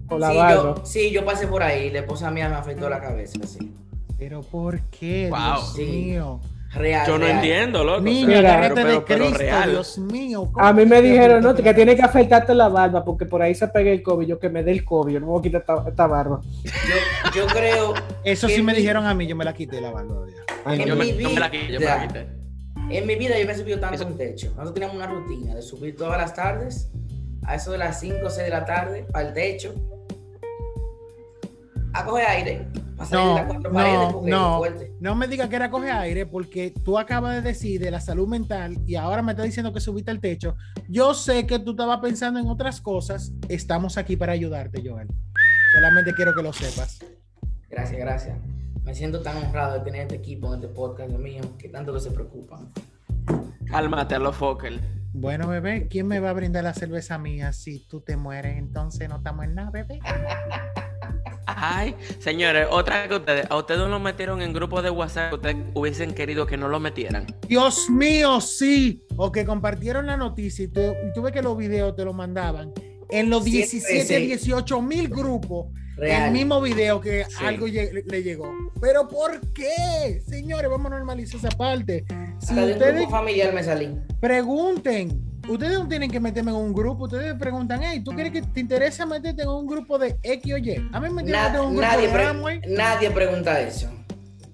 O 0.07 0.17
la 0.17 0.29
sí, 0.29 0.35
yo, 0.37 0.85
sí, 0.85 1.11
yo 1.11 1.25
pasé 1.25 1.47
por 1.47 1.63
ahí. 1.63 1.89
La 1.89 1.99
esposa 1.99 2.31
mía 2.31 2.47
me 2.47 2.55
afeitó 2.55 2.89
la 2.89 3.01
cabeza, 3.01 3.45
sí. 3.45 3.73
Pero 4.17 4.41
¿por 4.41 4.79
qué? 4.89 5.27
Wow. 5.29 5.73
Dios 5.75 6.41
sí. 6.41 6.56
Real, 6.73 7.07
yo 7.07 7.17
no 7.17 7.25
real. 7.25 7.37
entiendo, 7.37 7.83
loco. 7.83 8.01
Niño, 8.01 8.27
Mira, 8.27 8.59
pero, 8.61 8.75
pero, 8.75 8.87
pero, 8.87 9.05
pero 9.05 9.23
Cristo, 9.25 9.37
real. 9.39 9.71
Dios 9.71 9.97
mío. 9.97 10.51
A 10.57 10.73
mí 10.73 10.85
me 10.85 11.01
dijeron, 11.01 11.41
no, 11.41 11.55
que 11.55 11.73
tienes 11.73 11.95
que 11.95 12.01
afeitarte 12.01 12.53
la 12.53 12.67
barba 12.67 13.03
porque 13.03 13.25
por 13.25 13.41
ahí 13.41 13.55
se 13.55 13.67
pega 13.69 13.89
el 13.91 14.03
COVID. 14.03 14.27
Yo 14.27 14.39
que 14.39 14.49
me 14.49 14.63
dé 14.63 14.71
el 14.71 14.83
COVID, 14.83 15.13
yo 15.13 15.19
no 15.19 15.25
me 15.27 15.31
voy 15.31 15.39
a 15.39 15.43
quitar 15.43 15.61
esta, 15.61 15.89
esta 15.89 16.07
barba. 16.07 16.41
Yo, 16.63 17.41
yo 17.41 17.47
creo. 17.47 17.93
Eso 18.23 18.47
sí 18.47 18.61
me 18.61 18.73
mi... 18.73 18.79
dijeron 18.79 19.05
a 19.05 19.13
mí, 19.13 19.25
yo 19.25 19.35
me 19.35 19.45
la 19.45 19.53
quité 19.53 19.79
la 19.81 19.91
barba. 19.91 20.25
Ay, 20.65 20.79
yo, 20.85 20.93
en 20.93 20.99
me, 20.99 21.05
mi 21.05 21.11
vida, 21.13 21.29
yo 21.29 21.33
me 21.35 21.39
la 21.39 21.51
quité, 21.51 21.73
yo 21.73 21.79
me 21.79 21.85
la 21.85 22.07
quité. 22.07 22.27
En 22.89 23.07
mi 23.07 23.15
vida 23.15 23.37
yo 23.39 23.45
me 23.45 23.51
he 23.53 23.57
subido 23.57 23.79
tanto 23.79 23.95
Eso. 23.95 24.07
un 24.07 24.17
techo. 24.17 24.47
Nosotros 24.49 24.73
teníamos 24.73 24.95
una 24.97 25.07
rutina 25.07 25.55
de 25.55 25.61
subir 25.61 25.95
todas 25.95 26.17
las 26.17 26.33
tardes, 26.33 26.89
a 27.45 27.55
eso 27.55 27.71
de 27.71 27.77
las 27.77 27.99
5 27.99 28.17
o 28.25 28.29
6 28.29 28.45
de 28.45 28.49
la 28.49 28.65
tarde, 28.65 29.05
al 29.13 29.33
techo, 29.33 29.73
a 31.93 32.05
coger 32.05 32.27
aire. 32.27 32.67
No, 33.11 33.47
no, 33.71 34.21
no, 34.23 34.61
no 34.99 35.15
me 35.15 35.27
digas 35.27 35.49
que 35.49 35.55
era 35.55 35.69
coger 35.69 35.91
aire 35.91 36.25
porque 36.25 36.73
tú 36.83 36.97
acabas 36.97 37.35
de 37.35 37.41
decir 37.41 37.79
de 37.79 37.91
la 37.91 38.01
salud 38.01 38.27
mental 38.27 38.79
y 38.87 38.95
ahora 38.95 39.21
me 39.21 39.33
estás 39.33 39.45
diciendo 39.45 39.71
que 39.71 39.79
subiste 39.79 40.09
al 40.09 40.19
techo. 40.19 40.55
Yo 40.89 41.13
sé 41.13 41.45
que 41.45 41.59
tú 41.59 41.71
estabas 41.71 41.99
pensando 41.99 42.39
en 42.39 42.47
otras 42.47 42.81
cosas. 42.81 43.31
Estamos 43.49 43.97
aquí 43.97 44.17
para 44.17 44.33
ayudarte, 44.33 44.81
Joel. 44.83 45.07
Solamente 45.73 46.13
quiero 46.15 46.33
que 46.33 46.41
lo 46.41 46.51
sepas. 46.51 46.99
Gracias, 47.69 47.99
gracias. 47.99 48.37
Me 48.83 48.95
siento 48.95 49.21
tan 49.21 49.37
honrado 49.37 49.75
de 49.75 49.79
tener 49.81 50.01
este 50.01 50.15
equipo 50.15 50.47
en 50.47 50.61
este 50.61 50.73
podcast, 50.73 51.11
mío, 51.11 51.41
que 51.59 51.69
tanto 51.69 51.93
que 51.93 51.99
se 51.99 52.09
preocupan. 52.09 52.71
Cálmate 53.65 54.15
a 54.15 54.19
los 54.19 54.35
Fokker. 54.35 54.79
Bueno, 55.13 55.47
bebé, 55.47 55.87
¿quién 55.89 56.07
me 56.07 56.19
va 56.19 56.29
a 56.29 56.33
brindar 56.33 56.63
la 56.63 56.73
cerveza 56.73 57.17
mía 57.17 57.51
si 57.51 57.85
tú 57.87 58.01
te 58.01 58.17
mueres? 58.17 58.57
Entonces 58.57 59.09
no 59.09 59.17
estamos 59.17 59.45
en 59.45 59.55
nada, 59.55 59.71
bebé. 59.71 59.99
Ay, 61.47 61.95
señores, 62.19 62.67
otra 62.69 63.07
que 63.07 63.15
ustedes, 63.15 63.47
a 63.49 63.55
ustedes 63.55 63.79
no 63.79 63.87
lo 63.87 63.99
metieron 63.99 64.41
en 64.41 64.51
grupos 64.51 64.83
de 64.83 64.89
WhatsApp, 64.89 65.33
ustedes 65.33 65.55
hubiesen 65.73 66.13
querido 66.13 66.45
que 66.45 66.57
no 66.57 66.67
lo 66.67 66.79
metieran. 66.79 67.25
Dios 67.47 67.89
mío, 67.89 68.41
sí. 68.41 69.01
O 69.15 69.31
que 69.31 69.45
compartieron 69.45 70.07
la 70.07 70.17
noticia 70.17 70.65
y, 70.65 70.67
tú, 70.67 70.81
y 70.81 71.13
tú 71.13 71.21
ves 71.21 71.31
que 71.31 71.41
los 71.41 71.57
videos 71.57 71.95
te 71.95 72.03
lo 72.03 72.13
mandaban 72.13 72.73
en 73.09 73.29
los 73.29 73.45
17, 73.45 74.03
sí, 74.03 74.27
18 74.27 74.81
mil 74.81 75.07
grupos. 75.07 75.67
Real. 75.95 76.27
El 76.27 76.31
mismo 76.31 76.61
video 76.61 77.01
que 77.01 77.25
sí. 77.25 77.43
algo 77.43 77.65
le, 77.65 78.03
le, 78.05 78.23
llegó. 78.23 78.53
Pero 78.79 79.07
¿por 79.07 79.41
qué? 79.53 80.21
Señores, 80.27 80.69
vamos 80.69 80.91
a 80.91 80.95
normalizar 80.95 81.39
esa 81.39 81.49
parte. 81.49 82.05
Si 82.39 82.51
Hasta 82.51 82.65
ustedes 82.65 83.09
familiar 83.09 83.51
me 83.51 83.63
salí. 83.63 83.97
Pregunten. 84.19 85.26
Ustedes 85.47 85.79
no 85.79 85.87
tienen 85.87 86.11
que 86.11 86.19
meterme 86.19 86.51
en 86.51 86.57
un 86.57 86.73
grupo. 86.73 87.05
Ustedes 87.05 87.33
preguntan, 87.35 87.81
hey, 87.83 88.01
¿tú 88.03 88.11
quieres 88.11 88.33
que 88.33 88.41
te 88.41 88.59
interesa 88.59 89.05
meterte 89.05 89.43
en 89.43 89.49
un 89.49 89.65
grupo 89.65 89.97
de 89.97 90.17
X 90.21 90.53
o 90.53 90.57
Y? 90.57 90.89
A 90.91 90.99
mí 90.99 91.09
me 91.09 91.23
Na 91.23 91.47
en 91.47 91.59
un 91.61 91.75
grupo 91.75 91.81
nadie, 91.81 92.07
de 92.07 92.13
pre 92.13 92.23
Amway. 92.25 92.61
nadie 92.67 93.11
pregunta 93.11 93.59
eso. 93.61 93.89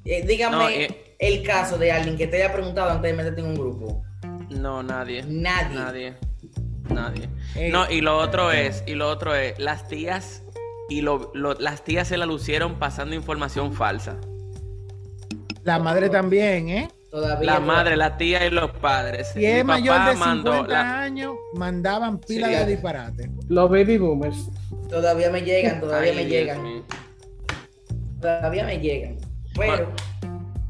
Eh, 0.05 0.25
dígame 0.27 0.55
no, 0.55 0.69
eh, 0.69 1.15
el 1.17 1.43
caso 1.43 1.77
de 1.77 1.91
alguien 1.91 2.17
que 2.17 2.27
te 2.27 2.37
haya 2.43 2.53
preguntado 2.53 2.91
antes 2.91 3.11
de 3.11 3.17
meterte 3.17 3.41
en 3.41 3.47
un 3.47 3.55
grupo. 3.55 4.03
No, 4.49 4.83
nadie. 4.83 5.23
Nadie. 5.27 5.75
Nadie. 5.75 6.13
Nadie. 6.89 7.29
Eh. 7.55 7.69
No, 7.71 7.89
y 7.89 8.01
lo 8.01 8.17
otro 8.17 8.51
es, 8.51 8.83
y 8.85 8.93
lo 8.95 9.09
otro 9.09 9.33
es, 9.33 9.57
las 9.57 9.87
tías 9.87 10.43
y 10.89 11.01
lo, 11.01 11.31
lo, 11.33 11.53
las 11.55 11.83
tías 11.83 12.07
se 12.09 12.17
la 12.17 12.25
lucieron 12.25 12.77
pasando 12.77 13.15
información 13.15 13.73
falsa. 13.73 14.17
La 15.63 15.79
madre 15.79 16.09
también, 16.09 16.69
¿eh? 16.69 16.89
Todavía 17.13 17.45
la 17.45 17.59
madre, 17.59 17.95
la 17.95 18.17
tía 18.17 18.43
y 18.47 18.49
los 18.49 18.71
padres. 18.71 19.27
Si 19.35 19.45
es 19.45 19.63
mayor 19.63 20.03
de 20.03 20.13
50 20.13 20.67
la... 20.67 21.01
años, 21.01 21.35
mandaban 21.53 22.17
pila 22.17 22.47
sí, 22.47 22.53
de 22.55 22.65
disparate. 22.65 23.29
Los 23.49 23.69
baby 23.69 23.99
boomers. 23.99 24.49
Todavía 24.89 25.29
me 25.29 25.43
llegan, 25.43 25.79
todavía 25.79 26.09
Ay, 26.09 26.15
me 26.17 26.25
llegan. 26.25 26.83
Todavía 28.19 28.65
me 28.65 28.79
llegan. 28.79 29.17
Pero 29.55 29.91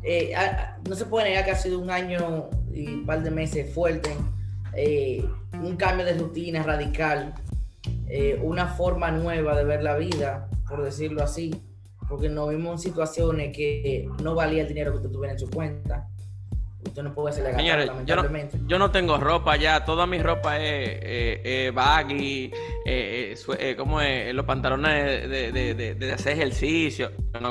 eh, 0.04 0.36
a, 0.36 0.80
no 0.86 0.96
se 0.96 1.06
puede 1.06 1.30
negar 1.30 1.46
que 1.46 1.52
ha 1.52 1.56
sido 1.56 1.80
un 1.80 1.90
año 1.90 2.50
y 2.74 2.90
un 2.90 3.06
par 3.06 3.24
de 3.24 3.32
meses 3.32 3.74
fuerte. 3.74 4.14
Eh, 4.76 5.26
un 5.54 5.78
cambio 5.78 6.06
de 6.06 6.16
rutina 6.16 6.62
radical. 6.62 7.36
Eh, 8.10 8.38
una 8.44 8.68
forma 8.68 9.12
nueva 9.12 9.56
de 9.56 9.64
ver 9.64 9.82
la 9.82 9.96
vida, 9.96 10.50
por 10.68 10.84
decirlo 10.84 11.24
así. 11.24 11.56
Porque 12.10 12.28
nos 12.28 12.50
vimos 12.50 12.74
en 12.74 12.92
situaciones 12.92 13.56
que 13.56 14.10
no 14.22 14.36
valía 14.36 14.64
el 14.64 14.68
dinero 14.68 14.92
que 14.92 14.98
usted 14.98 15.10
tuviera 15.10 15.32
en 15.32 15.40
su 15.40 15.50
cuenta 15.50 16.10
usted 16.94 17.02
no 17.02 17.14
puede 17.16 17.34
ser 17.34 17.46
legal. 17.46 17.60
Señores, 17.60 17.92
yo 18.06 18.16
no, 18.16 18.24
yo 18.68 18.78
no, 18.78 18.92
tengo 18.92 19.18
ropa 19.18 19.56
ya, 19.56 19.84
toda 19.84 20.06
mi 20.06 20.22
ropa 20.22 20.60
es 20.60 20.90
eh, 20.90 21.42
eh, 21.44 21.72
baggy, 21.74 22.52
eh, 22.86 23.36
eh 23.58 23.76
como 23.76 24.00
es, 24.00 24.32
los 24.36 24.46
pantalones 24.46 25.28
de, 25.28 25.52
de, 25.52 25.74
de, 25.74 25.96
de 25.96 26.14
hacer 26.14 26.34
ejercicio. 26.34 27.12
No, 27.42 27.50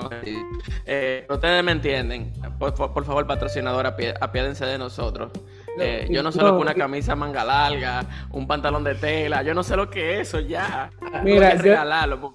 ustedes 1.28 1.64
me 1.64 1.72
entienden. 1.72 2.32
Por, 2.56 2.72
por, 2.74 2.92
por 2.92 3.04
favor, 3.04 3.26
patrocinador, 3.26 3.84
apiádense 4.20 4.64
de 4.64 4.78
nosotros. 4.78 5.32
Eh, 5.76 6.06
yo 6.08 6.22
no 6.22 6.30
sé 6.30 6.40
lo 6.40 6.54
que 6.56 6.62
una 6.62 6.74
camisa 6.74 7.16
manga 7.16 7.44
larga, 7.44 8.04
un 8.30 8.46
pantalón 8.46 8.84
de 8.84 8.94
tela, 8.94 9.42
yo 9.42 9.54
no 9.54 9.62
sé 9.64 9.76
lo 9.76 9.90
que 9.90 10.20
es 10.20 10.28
eso 10.28 10.38
ya. 10.38 10.90
Mira, 11.24 11.56
yo, 11.56 11.62
regalarlo. 11.62 12.32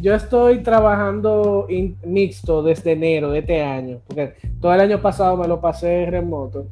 Yo 0.00 0.14
estoy 0.14 0.62
trabajando 0.62 1.66
in, 1.68 1.96
mixto 2.04 2.62
desde 2.62 2.92
enero 2.92 3.30
de 3.30 3.40
este 3.40 3.62
año, 3.62 4.00
porque 4.06 4.34
todo 4.60 4.74
el 4.74 4.80
año 4.80 5.00
pasado 5.00 5.36
me 5.36 5.48
lo 5.48 5.60
pasé 5.60 6.06
remoto. 6.06 6.66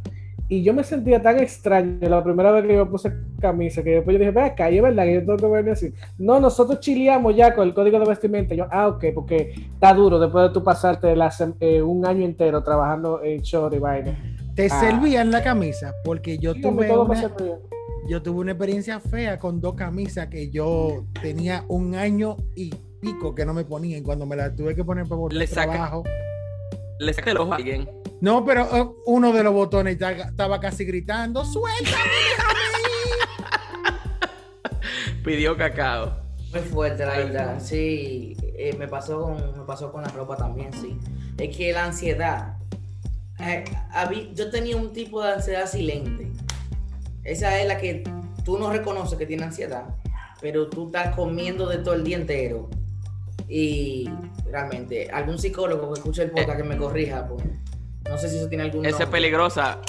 Y 0.48 0.62
yo 0.62 0.72
me 0.72 0.84
sentía 0.84 1.20
tan 1.20 1.40
extraño 1.40 2.08
la 2.08 2.22
primera 2.22 2.52
vez 2.52 2.64
que 2.64 2.74
yo 2.76 2.88
puse 2.88 3.12
camisa, 3.40 3.82
que 3.82 3.96
después 3.96 4.14
yo 4.14 4.20
dije, 4.20 4.30
ve 4.30 4.42
acá, 4.42 4.68
es 4.68 4.80
verdad 4.80 5.04
que 5.04 5.14
yo 5.14 5.20
tengo 5.20 5.36
que 5.36 5.46
venir 5.46 5.72
así. 5.72 5.92
No, 6.18 6.38
nosotros 6.38 6.78
chileamos 6.78 7.34
ya 7.34 7.52
con 7.52 7.66
el 7.66 7.74
código 7.74 7.98
de 7.98 8.06
vestimenta. 8.06 8.54
Yo, 8.54 8.66
ah, 8.70 8.86
ok, 8.86 9.06
porque 9.12 9.54
está 9.72 9.92
duro 9.92 10.20
después 10.20 10.46
de 10.46 10.54
tú 10.54 10.62
pasarte 10.62 11.16
la, 11.16 11.32
eh, 11.58 11.82
un 11.82 12.06
año 12.06 12.24
entero 12.24 12.62
trabajando 12.62 13.24
en 13.24 13.40
short 13.42 13.74
y 13.74 13.78
vaina. 13.78 14.16
¿Te 14.54 14.66
ah. 14.66 14.80
servían 14.80 15.32
la 15.32 15.42
camisa? 15.42 15.92
Porque 16.04 16.38
yo 16.38 16.54
sí, 16.54 16.60
tuve 16.60 16.96
una, 16.96 17.34
yo 18.08 18.22
tuve 18.22 18.38
una 18.38 18.52
experiencia 18.52 19.00
fea 19.00 19.40
con 19.40 19.60
dos 19.60 19.74
camisas 19.74 20.28
que 20.28 20.50
yo 20.50 21.04
tenía 21.20 21.64
un 21.66 21.96
año 21.96 22.36
y 22.54 22.70
pico 23.06 23.34
que 23.34 23.46
no 23.46 23.54
me 23.54 23.64
ponía 23.64 23.98
y 23.98 24.02
cuando 24.02 24.26
me 24.26 24.34
las 24.34 24.54
tuve 24.56 24.74
que 24.74 24.84
poner 24.84 25.04
para 25.06 25.16
volver 25.20 25.48
trabajo. 25.48 26.02
Le 26.98 27.12
saqué 27.14 27.30
el 27.30 27.38
ojo 27.38 27.52
a 27.52 27.56
alguien. 27.56 27.88
No, 28.20 28.44
pero 28.44 28.64
uh, 28.64 28.96
uno 29.06 29.32
de 29.32 29.44
los 29.44 29.52
botones 29.52 29.96
ya 29.98 30.10
estaba 30.10 30.58
casi 30.58 30.84
gritando, 30.84 31.44
¡suéltame, 31.44 31.94
Pidió 35.24 35.56
cacao. 35.56 36.16
Muy 36.52 36.60
fuerte, 36.62 37.04
la 37.04 37.18
verdad. 37.18 37.60
Sí, 37.60 38.36
eh, 38.42 38.74
me, 38.78 38.88
pasó 38.88 39.22
con, 39.22 39.58
me 39.58 39.64
pasó 39.64 39.92
con 39.92 40.02
la 40.02 40.08
ropa 40.08 40.36
también, 40.36 40.72
sí. 40.72 40.98
Es 41.38 41.56
que 41.56 41.72
la 41.72 41.84
ansiedad. 41.84 42.56
eh, 43.38 43.64
habí- 43.92 44.32
yo 44.34 44.50
tenía 44.50 44.76
un 44.76 44.92
tipo 44.92 45.22
de 45.22 45.32
ansiedad 45.34 45.66
silente. 45.66 46.28
Esa 47.24 47.60
es 47.60 47.68
la 47.68 47.76
que 47.78 48.04
tú 48.44 48.58
no 48.58 48.70
reconoces 48.70 49.18
que 49.18 49.26
tiene 49.26 49.44
ansiedad, 49.44 49.84
pero 50.40 50.68
tú 50.68 50.86
estás 50.86 51.14
comiendo 51.14 51.68
de 51.68 51.78
todo 51.78 51.94
el 51.94 52.04
día 52.04 52.16
entero. 52.16 52.70
Y 53.48 54.10
realmente, 54.50 55.08
algún 55.10 55.38
psicólogo 55.38 55.92
que 55.92 56.00
escuche 56.00 56.22
el 56.24 56.30
podcast 56.30 56.56
que 56.58 56.64
me 56.64 56.76
corrija, 56.76 57.26
pues. 57.28 57.44
No 58.08 58.18
sé 58.18 58.28
si 58.28 58.36
eso 58.38 58.48
tiene 58.48 58.64
algún. 58.64 58.84
Esa 58.86 59.04
es 59.04 59.08
peligrosa. 59.08 59.80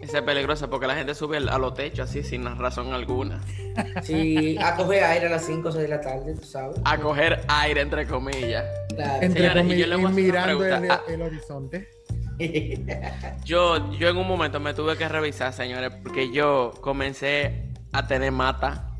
Esa 0.00 0.18
es 0.18 0.24
peligrosa 0.24 0.68
porque 0.68 0.86
la 0.86 0.94
gente 0.94 1.14
sube 1.14 1.38
a 1.38 1.58
los 1.58 1.74
techos 1.74 2.08
así 2.10 2.22
sin 2.22 2.44
razón 2.58 2.92
alguna. 2.92 3.40
Sí, 4.02 4.56
a 4.60 4.76
coger 4.76 5.02
aire 5.04 5.26
a 5.26 5.30
las 5.30 5.44
5 5.46 5.68
o 5.68 5.72
6 5.72 5.82
de 5.82 5.88
la 5.88 6.00
tarde, 6.00 6.34
tú 6.34 6.44
sabes. 6.44 6.76
A 6.84 6.98
coger 6.98 7.40
aire, 7.48 7.80
entre 7.80 8.06
comillas. 8.06 8.64
Claro. 8.94 9.22
Entre 9.22 9.42
Señores, 9.42 9.64
y 9.64 9.68
comi- 9.68 9.76
yo 9.78 9.86
le 9.86 9.96
voy 9.96 10.04
a 10.04 10.08
y 10.08 10.12
mirando 10.12 10.64
el, 10.64 10.90
el 11.08 11.22
horizonte. 11.22 11.88
Yo, 13.46 13.92
yo 13.92 14.08
en 14.10 14.16
un 14.18 14.28
momento 14.28 14.60
me 14.60 14.74
tuve 14.74 14.96
que 14.98 15.08
revisar, 15.08 15.52
señores, 15.54 15.90
porque 16.02 16.30
yo 16.30 16.72
comencé 16.82 17.70
a 17.92 18.06
tener 18.06 18.30
mata, 18.30 18.95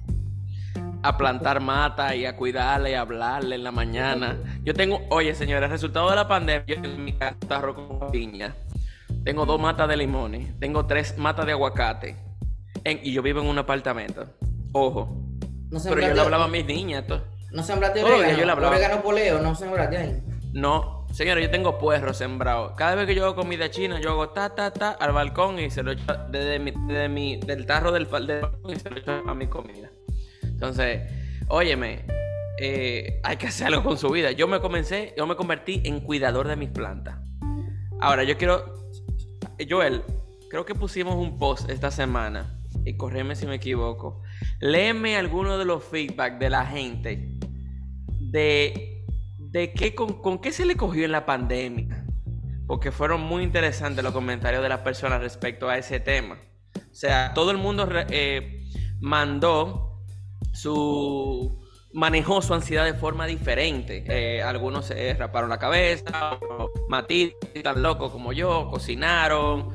a 1.09 1.16
plantar 1.16 1.61
mata 1.61 2.14
y 2.14 2.27
a 2.27 2.37
cuidarla 2.37 2.90
y 2.90 2.95
a 2.95 3.01
hablarle 3.03 3.55
en 3.57 3.64
la 3.64 3.71
mañana. 3.73 4.37
Yo 4.62 4.75
tengo, 4.75 5.01
oye, 5.11 5.35
señores, 5.35 5.71
resultado 5.71 6.11
de 6.11 6.16
la 6.16 6.27
pandemia, 6.29 6.64
yo 6.66 6.75
en 6.90 7.05
mi 7.05 7.12
catarro 7.12 7.75
con 7.75 8.11
piña. 8.11 8.55
Tengo 9.25 9.45
dos 9.47 9.61
matas 9.61 9.88
de 9.88 9.97
limones, 9.97 10.59
tengo 10.59 10.87
tres 10.87 11.16
matas 11.19 11.47
de 11.47 11.53
aguacate. 11.53 12.16
en- 12.85 13.01
y 13.03 13.12
yo 13.12 13.21
vivo 13.23 13.40
en 13.40 13.47
un 13.49 13.59
apartamento. 13.59 14.27
Ojo. 14.73 15.09
No 15.71 15.81
Pero 15.83 16.01
yo 16.01 16.14
le 16.14 16.21
hablaba 16.21 16.45
a 16.45 16.49
mis 16.49 16.64
niñas. 16.64 17.05
to- 17.07 17.21
No 17.51 17.62
sembraste 17.64 18.05
orégano. 18.05 18.38
yo 18.38 18.45
le 18.47 18.53
hablaba. 18.53 18.71
Orégano 18.77 19.03
poleo, 19.03 19.40
no 19.40 19.55
sembraste 19.57 19.97
ahí. 19.97 20.23
No, 20.53 21.05
señores, 21.12 21.45
yo 21.45 21.51
tengo 21.51 21.79
puerros 21.79 22.16
sembrados. 22.19 22.73
Cada 22.77 22.95
vez 22.95 23.07
que 23.07 23.14
yo 23.16 23.25
hago 23.25 23.35
comida 23.35 23.71
china, 23.71 24.01
yo 24.01 24.11
hago 24.11 24.29
ta, 24.29 24.55
ta, 24.55 24.71
ta 24.71 24.90
al 24.92 25.12
balcón 25.12 25.59
y 25.59 25.71
se 25.71 25.83
lo 25.83 25.90
echo 25.92 26.05
desde 26.31 26.59
mi, 26.61 26.73
desde 26.87 27.09
mi- 27.09 27.37
del 27.38 27.66
tarro 27.66 27.90
del, 27.90 28.05
del 28.27 28.40
balcón 28.42 28.71
y 28.71 28.77
se 28.77 28.90
lo 28.90 28.99
echo 28.99 29.23
a 29.27 29.35
mi 29.35 29.49
comida. 29.49 29.90
Entonces, 30.57 31.03
óyeme, 31.49 32.07
eh, 32.59 33.21
hay 33.23 33.37
que 33.37 33.49
hacer 33.49 33.66
algo 33.66 33.83
con 33.83 33.99
su 33.99 34.09
vida. 34.09 34.33
Yo 34.33 34.49
me 34.49 34.61
comencé, 34.61 35.12
yo 35.19 35.27
me 35.27 35.37
convertí 35.37 35.83
en 35.85 36.01
cuidador 36.01 36.49
de 36.49 36.57
mis 36.57 36.71
plantas. 36.71 37.19
Ahora, 38.01 38.25
yo 38.25 38.38
quiero, 38.38 38.88
Joel, 39.69 40.03
creo 40.49 40.64
que 40.64 40.75
pusimos 40.75 41.16
un 41.16 41.38
post 41.38 41.69
esta 41.69 41.90
semana, 41.90 42.59
y 42.87 42.97
correme 42.97 43.37
si 43.37 43.47
me 43.47 43.57
equivoco. 43.57 44.23
Léeme 44.61 45.19
alguno 45.19 45.59
de 45.59 45.66
los 45.66 45.85
feedback 45.85 46.38
de 46.38 46.49
la 46.49 46.64
gente 46.64 47.37
de, 48.09 49.05
de 49.38 49.73
qué, 49.75 49.95
con, 49.95 50.23
con 50.23 50.40
qué 50.40 50.53
se 50.53 50.64
le 50.64 50.77
cogió 50.77 51.05
en 51.05 51.12
la 51.12 51.27
pandemia. 51.27 52.07
Porque 52.66 52.92
fueron 52.92 53.21
muy 53.21 53.42
interesantes 53.42 54.03
los 54.03 54.14
comentarios 54.14 54.62
de 54.62 54.71
las 54.71 54.81
personas 54.81 55.21
respecto 55.21 55.69
a 55.69 55.77
ese 55.77 56.01
tema. 56.01 56.38
O 56.77 56.95
sea, 56.95 57.35
todo 57.35 57.51
el 57.51 57.59
mundo 57.59 57.87
eh, 58.09 58.64
mandó 59.01 59.96
su. 60.57 61.59
manejó 61.92 62.42
su 62.42 62.55
ansiedad 62.55 62.85
de 62.85 62.95
forma 62.95 63.27
diferente. 63.27 64.05
Eh, 64.09 64.42
algunos 64.42 64.87
se 64.87 65.14
raparon 65.14 65.51
la 65.51 65.59
cabeza, 65.59 66.35
otros 66.35 66.71
Mati, 66.88 67.33
tan 67.62 67.83
locos 67.83 68.11
como 68.12 68.33
yo, 68.33 68.69
cocinaron. 68.71 69.71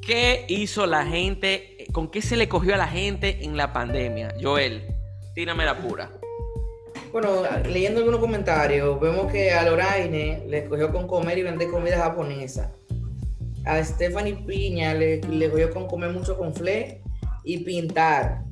¿Qué 0.00 0.44
hizo 0.48 0.86
la 0.86 1.06
gente? 1.06 1.86
¿Con 1.92 2.10
qué 2.10 2.22
se 2.22 2.36
le 2.36 2.48
cogió 2.48 2.74
a 2.74 2.78
la 2.78 2.88
gente 2.88 3.44
en 3.44 3.56
la 3.56 3.72
pandemia? 3.72 4.34
Joel, 4.40 4.86
tírame 5.34 5.64
la 5.64 5.78
pura. 5.78 6.10
Bueno, 7.12 7.42
leyendo 7.68 8.00
algunos 8.00 8.20
comentarios, 8.20 9.00
vemos 9.00 9.30
que 9.32 9.50
a 9.50 9.64
Loraine 9.64 10.44
le 10.46 10.64
cogió 10.66 10.92
con 10.92 11.08
comer 11.08 11.38
y 11.38 11.42
vender 11.42 11.68
comida 11.68 11.98
japonesa. 11.98 12.72
A 13.64 13.82
Stephanie 13.82 14.34
Piña 14.46 14.94
le, 14.94 15.20
le 15.20 15.50
cogió 15.50 15.70
con 15.70 15.86
comer 15.86 16.10
mucho 16.10 16.38
conflé 16.38 17.02
y 17.44 17.58
pintar. 17.58 18.44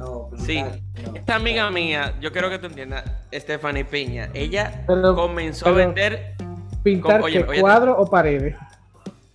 No, 0.00 0.30
Sí, 0.38 0.54
pintar. 0.54 0.80
no. 1.04 1.14
esta 1.16 1.34
amiga 1.36 1.70
mía, 1.70 2.14
yo 2.22 2.32
quiero 2.32 2.48
que 2.48 2.58
tú 2.58 2.66
entiendas, 2.68 3.04
Stephanie 3.34 3.84
Piña, 3.84 4.30
ella 4.32 4.82
Pero- 4.86 5.14
comenzó 5.14 5.66
pero- 5.66 5.76
a 5.76 5.78
vender. 5.78 6.34
¿Pintar 6.82 7.20
Oye, 7.20 7.44
qué, 7.44 7.50
oye, 7.50 7.60
cuadro 7.60 7.98
o 7.98 8.06
paredes? 8.08 8.56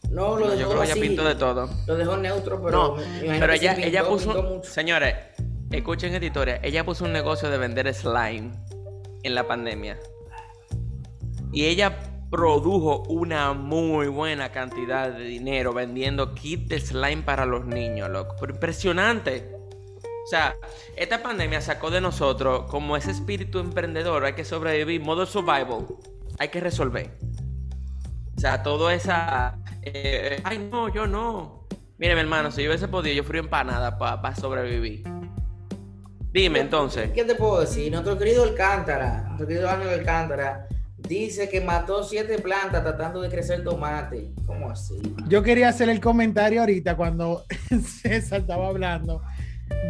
No, 0.10 0.36
lo 0.40 0.46
No, 0.48 0.52
dejó 0.52 0.56
yo 0.62 0.68
creo 0.70 0.80
que 0.80 0.86
ella 0.86 0.94
así. 0.94 1.02
pintó 1.02 1.24
de 1.24 1.36
todo. 1.36 1.70
Lo 1.86 1.96
dejó 1.96 2.18
neutro, 2.18 2.60
pero. 2.64 2.72
No, 2.78 2.96
pero 3.40 3.54
sí 3.54 3.60
ella, 3.60 3.74
pintó, 3.76 3.88
ella 3.90 4.04
puso. 4.08 4.30
mucho. 4.44 4.64
Señores, 4.64 5.16
escuchen 5.72 6.14
esta 6.16 6.26
historia. 6.26 6.60
Ella 6.64 6.84
puso 6.84 7.06
un 7.06 7.14
negocio 7.14 7.52
de 7.52 7.58
vender 7.60 7.94
slime 7.94 8.52
en 9.22 9.36
la 9.36 9.48
pandemia. 9.48 9.98
Y 11.52 11.66
ella 11.66 11.96
produjo 12.32 13.04
una 13.08 13.54
muy 13.54 14.08
buena 14.08 14.52
cantidad 14.52 15.12
de 15.12 15.24
dinero 15.26 15.74
vendiendo 15.74 16.34
kits 16.34 16.68
de 16.70 16.80
slime 16.80 17.22
para 17.22 17.46
los 17.46 17.66
niños, 17.66 18.10
loco. 18.10 18.36
Pero 18.40 18.54
impresionante. 18.56 19.52
O 20.26 20.28
sea, 20.28 20.56
esta 20.96 21.22
pandemia 21.22 21.62
sacó 21.62 21.92
de 21.92 22.02
nosotros 22.02 22.64
como 22.72 22.98
ese 22.98 23.12
espíritu 23.12 23.60
emprendedor, 23.60 24.26
hay 24.26 24.34
que 24.34 24.44
sobrevivir, 24.44 25.00
modo 25.00 25.28
survival, 25.28 25.86
hay 26.40 26.48
que 26.48 26.60
resolver. 26.60 27.12
O 28.36 28.40
sea, 28.40 28.64
todo 28.64 28.90
esa... 28.90 29.60
eh, 29.84 30.42
ay, 30.44 30.68
no, 30.72 30.92
yo 30.92 31.06
no. 31.06 31.68
Mire, 32.00 32.16
mi 32.16 32.22
hermano, 32.22 32.50
si 32.50 32.64
yo 32.64 32.70
hubiese 32.70 32.88
podido, 32.88 33.16
yo 33.16 33.24
fui 33.24 33.38
empanada 33.38 34.00
para 34.00 34.36
sobrevivir. 34.36 35.04
Dime 36.32 36.60
entonces. 36.60 37.12
¿Qué 37.12 37.24
te 37.24 37.36
puedo 37.36 37.62
decir? 37.62 37.92
Nuestro 37.92 38.18
querido 38.18 38.46
Alcántara, 38.46 39.26
nuestro 39.28 39.46
querido 39.46 39.70
Ángel 39.70 39.90
Alcántara, 39.90 40.68
dice 40.98 41.48
que 41.48 41.62
mató 41.62 42.04
siete 42.04 42.40
plantas 42.40 42.82
tratando 42.84 43.22
de 43.22 43.30
crecer 43.30 43.64
tomate. 43.64 44.34
¿Cómo 44.48 44.72
así? 44.72 45.00
Yo 45.28 45.44
quería 45.44 45.70
hacer 45.70 45.88
el 45.88 46.02
comentario 46.02 46.62
ahorita 46.62 46.98
cuando 46.98 47.46
César 48.02 48.42
estaba 48.42 48.68
hablando 48.70 49.22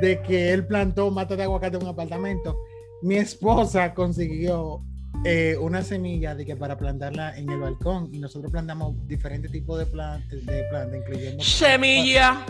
de 0.02 0.22
que 0.22 0.54
él 0.54 0.66
plantó 0.66 1.12
mata 1.12 1.36
de 1.36 1.44
aguacate 1.44 1.78
en 1.78 1.84
un 1.84 1.90
apartamento. 1.90 2.58
Mi 3.02 3.16
esposa 3.16 3.94
consiguió 3.94 4.82
eh, 5.24 5.58
una 5.60 5.82
semilla 5.82 6.36
de 6.36 6.46
que 6.46 6.56
para 6.56 6.78
plantarla 6.78 7.36
en 7.36 7.50
el 7.50 7.60
balcón 7.60 8.10
y 8.14 8.20
nosotros 8.20 8.52
plantamos 8.52 8.96
diferentes 9.08 9.52
tipos 9.52 9.80
de 9.80 9.88
plantas, 9.88 10.46
de 10.46 10.64
plantas 10.70 11.00
incluyendo 11.00 11.44
Semilla. 11.44 12.46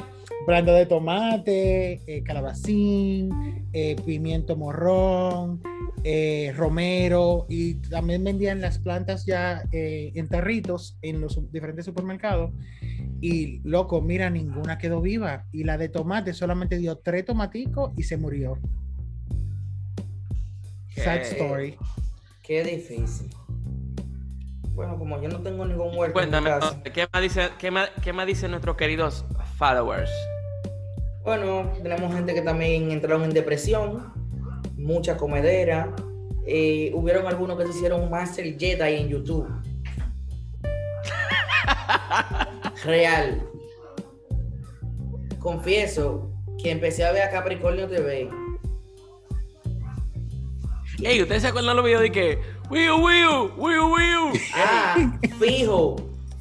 planta 0.46 0.74
de 0.74 0.86
tomate, 0.86 2.02
eh, 2.06 2.24
calabacín, 2.24 3.66
eh, 3.72 3.96
pimiento 4.06 4.58
morrón, 4.58 5.62
romero 6.56 7.46
y 7.50 7.76
también 7.76 8.24
vendían 8.24 8.62
las 8.62 8.78
plantas 8.78 9.26
ya 9.26 9.64
en 9.72 10.28
tarritos 10.28 10.98
en 11.02 11.22
los 11.22 11.40
diferentes 11.52 11.86
supermercados. 11.86 12.52
Y 13.22 13.60
loco, 13.64 14.02
mira, 14.02 14.30
ninguna 14.30 14.78
quedó 14.78 15.02
viva. 15.02 15.46
Y 15.52 15.64
la 15.64 15.78
de 15.78 15.90
tomate 15.90 16.34
solamente 16.34 16.78
dio 16.78 16.98
tres 16.98 17.26
tomaticos 17.26 17.92
y 17.98 18.04
se 18.04 18.18
murió. 18.18 18.58
Sad 20.96 21.22
story. 21.22 21.78
Qué 22.42 22.64
difícil. 22.64 23.30
Bueno, 24.74 24.98
como 24.98 25.22
yo 25.22 25.30
no 25.30 25.40
tengo 25.42 25.66
ningún 25.66 25.94
en 25.94 26.08
mi 26.08 26.10
Cuéntame, 26.12 26.50
casa, 26.50 26.84
¿qué 26.84 27.08
más, 27.12 27.22
dice, 27.22 27.50
qué, 27.58 27.72
más, 27.72 27.90
¿qué 28.04 28.12
más 28.14 28.28
dicen 28.28 28.52
nuestros 28.52 28.76
queridos 28.76 29.26
followers? 29.58 30.12
Bueno, 31.24 31.72
tenemos 31.82 32.14
gente 32.14 32.34
que 32.34 32.42
también 32.42 32.92
entraron 32.92 33.24
en 33.24 33.32
depresión, 33.34 34.14
mucha 34.78 35.18
comedera. 35.18 35.96
eh, 36.46 36.92
hubieron 36.94 37.26
algunos 37.26 37.58
que 37.58 37.64
se 37.64 37.70
hicieron 37.72 38.02
un 38.02 38.10
Master 38.12 38.46
Jedi 38.60 38.96
en 39.02 39.08
YouTube. 39.10 39.48
Real. 42.84 43.42
Confieso 45.40 46.32
que 46.62 46.72
empecé 46.72 47.04
a 47.06 47.12
ver 47.12 47.24
a 47.24 47.30
Capricornio 47.32 47.88
TV. 47.88 48.30
Ey, 51.04 51.22
¿ustedes 51.22 51.42
se 51.42 51.48
acuerdan 51.50 51.76
los 51.76 51.86
videos 51.86 52.02
de 52.02 52.12
que 52.12 52.40
Wiu, 52.70 52.96
Wiu, 52.96 53.52
Wiu, 53.58 53.86
Wiu? 53.94 54.34
Ah, 54.56 55.20
fijo. 55.40 55.96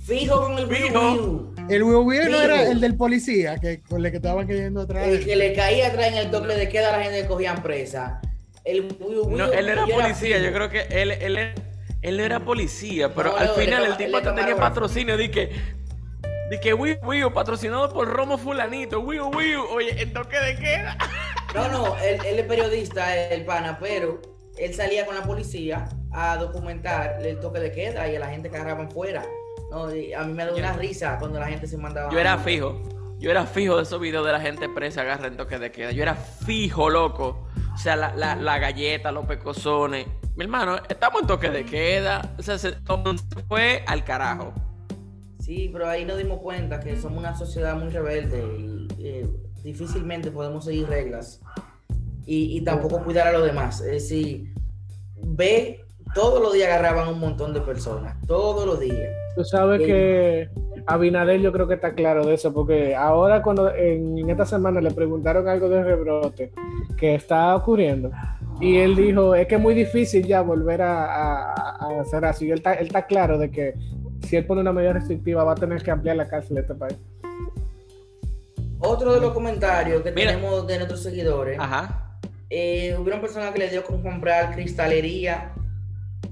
Fijo 0.04 0.42
con 0.42 0.58
el 0.58 0.66
Wii 0.66 0.76
Fijo. 0.82 1.00
Wii. 1.00 1.54
El 1.74 1.82
huevo 1.82 2.04
no 2.04 2.10
Fijo. 2.20 2.40
era 2.40 2.70
el 2.70 2.80
del 2.80 2.94
policía 2.96 3.58
que 3.58 3.80
con 3.80 4.04
el 4.04 4.10
que 4.10 4.18
estaban 4.18 4.46
cayendo 4.46 4.82
atrás. 4.82 5.06
El 5.08 5.24
que 5.24 5.34
le 5.34 5.54
caía 5.54 5.88
atrás 5.88 6.08
en 6.08 6.14
el 6.18 6.30
toque 6.30 6.54
de 6.54 6.68
queda 6.68 6.94
a 6.94 6.98
la 6.98 7.02
gente 7.04 7.22
que 7.22 7.28
cogían 7.28 7.62
presa. 7.62 8.20
El 8.64 8.82
Wii 8.82 9.18
Wii. 9.26 9.36
No, 9.36 9.52
él 9.52 9.68
era 9.68 9.86
policía, 9.86 10.38
yo 10.38 10.52
creo 10.52 10.68
que 10.70 10.82
él, 10.90 11.10
él, 11.10 11.36
era- 11.36 11.54
él 12.02 12.16
no 12.18 12.22
era 12.22 12.40
policía, 12.44 13.14
pero 13.14 13.30
No, 13.32 13.36
al 13.38 13.46
no, 13.48 13.54
final 13.54 13.84
el 13.86 13.96
tipo 13.96 14.16
hasta 14.18 14.34
tenía 14.34 14.56
patrocinio, 14.56 15.16
de 15.16 15.30
que, 15.30 15.50
de 16.54 16.60
que 16.60 16.72
Wiu, 16.72 16.96
Wiu, 17.02 17.32
patrocinado 17.32 17.88
por 17.92 18.08
Romo 18.08 18.38
Fulanito, 18.38 19.00
Wiu, 19.00 19.26
Wiu, 19.28 19.64
oye, 19.72 20.00
en 20.00 20.12
toque 20.12 20.38
de 20.38 20.56
queda. 20.56 20.96
No, 21.52 21.68
no, 21.68 21.96
él, 21.98 22.20
él 22.24 22.38
es 22.38 22.46
periodista, 22.46 23.16
el 23.16 23.44
pana, 23.44 23.78
pero 23.80 24.20
él 24.56 24.72
salía 24.72 25.04
con 25.04 25.16
la 25.16 25.22
policía 25.22 25.88
a 26.12 26.36
documentar 26.36 27.18
el 27.24 27.40
toque 27.40 27.58
de 27.58 27.72
queda 27.72 28.08
y 28.08 28.14
a 28.14 28.20
la 28.20 28.28
gente 28.28 28.50
que 28.50 28.56
agarraban 28.56 28.88
fuera. 28.90 29.24
No, 29.70 29.92
y 29.94 30.12
a 30.12 30.22
mí 30.22 30.32
me 30.32 30.44
da 30.44 30.54
una 30.54 30.74
risa 30.74 31.18
cuando 31.18 31.40
la 31.40 31.46
gente 31.46 31.66
se 31.66 31.76
mandaba. 31.76 32.12
Yo 32.12 32.20
era 32.20 32.38
fijo, 32.38 32.80
Yo 33.18 33.32
era 33.32 33.46
fijo 33.46 33.76
de 33.76 33.82
esos 33.82 34.00
videos 34.00 34.24
de 34.24 34.30
la 34.30 34.40
gente 34.40 34.68
presa 34.68 35.00
agarra 35.00 35.26
en 35.26 35.36
toque 35.36 35.58
de 35.58 35.72
queda. 35.72 35.90
Yo 35.90 36.02
era 36.02 36.14
fijo, 36.14 36.88
loco. 36.88 37.48
O 37.74 37.78
sea, 37.78 37.96
la, 37.96 38.14
la, 38.14 38.36
la 38.36 38.58
galleta, 38.58 39.10
los 39.10 39.26
pecosones. 39.26 40.06
Mi 40.36 40.44
hermano, 40.44 40.76
estamos 40.88 41.22
en 41.22 41.26
toque 41.26 41.50
de 41.50 41.64
queda. 41.64 42.34
O 42.38 42.42
sea, 42.42 42.58
se, 42.58 42.72
todo 42.72 43.14
fue 43.48 43.82
al 43.88 44.04
carajo. 44.04 44.54
Sí, 45.44 45.68
pero 45.72 45.86
ahí 45.88 46.04
nos 46.06 46.16
dimos 46.16 46.40
cuenta 46.40 46.80
que 46.80 46.96
somos 46.96 47.18
una 47.18 47.36
sociedad 47.36 47.76
muy 47.76 47.90
rebelde 47.90 48.42
y 48.58 48.86
eh, 48.98 49.26
difícilmente 49.62 50.30
podemos 50.30 50.64
seguir 50.64 50.88
reglas 50.88 51.40
y, 52.24 52.56
y 52.56 52.60
tampoco 52.62 53.02
cuidar 53.04 53.26
a 53.28 53.32
los 53.32 53.44
demás. 53.44 53.80
Es 53.82 53.92
decir, 53.92 54.54
ve, 55.22 55.80
todos 56.14 56.40
los 56.42 56.54
días 56.54 56.68
agarraban 56.68 57.08
un 57.08 57.18
montón 57.20 57.52
de 57.52 57.60
personas, 57.60 58.16
todos 58.26 58.64
los 58.66 58.80
días. 58.80 59.10
Tú 59.36 59.44
sabes 59.44 59.80
Sí. 59.80 59.86
que 59.86 60.48
Abinader 60.86 61.40
yo 61.40 61.50
creo 61.52 61.66
que 61.68 61.74
está 61.74 61.92
claro 61.94 62.24
de 62.26 62.34
eso, 62.34 62.52
porque 62.54 62.94
ahora 62.94 63.42
cuando 63.42 63.74
en, 63.74 64.18
en 64.18 64.30
esta 64.30 64.46
semana 64.46 64.80
le 64.80 64.90
preguntaron 64.92 65.46
algo 65.48 65.68
de 65.68 65.82
rebrote 65.82 66.52
que 66.96 67.14
está 67.16 67.54
ocurriendo, 67.56 68.10
y 68.60 68.76
él 68.78 68.94
dijo, 68.94 69.34
es 69.34 69.46
que 69.46 69.56
es 69.56 69.60
muy 69.60 69.74
difícil 69.74 70.26
ya 70.26 70.40
volver 70.42 70.80
a, 70.82 71.04
a- 71.06 71.76
a 71.80 72.00
hacer 72.00 72.24
así. 72.24 72.46
Y 72.46 72.50
él 72.50 72.58
está, 72.58 72.74
él 72.74 72.86
está 72.86 73.06
claro 73.06 73.36
de 73.38 73.50
que 73.50 73.74
si 74.24 74.36
él 74.36 74.46
pone 74.46 74.60
una 74.60 74.72
medida 74.72 74.92
restrictiva 74.94 75.44
va 75.44 75.52
a 75.52 75.56
tener 75.56 75.82
que 75.82 75.90
ampliar 75.90 76.16
la 76.16 76.28
cárcel 76.28 76.56
de 76.56 76.60
este 76.62 76.74
país. 76.74 76.96
Otro 78.80 79.14
de 79.14 79.20
los 79.20 79.32
comentarios 79.32 80.02
que 80.02 80.12
Mira. 80.12 80.32
tenemos 80.32 80.66
de 80.66 80.76
nuestros 80.76 81.02
seguidores, 81.02 81.58
Ajá. 81.58 82.18
eh, 82.50 82.94
hubieron 82.98 83.20
personas 83.20 83.52
que 83.52 83.58
le 83.58 83.70
dio 83.70 83.82
con 83.84 84.02
comprar 84.02 84.52
cristalería, 84.54 85.52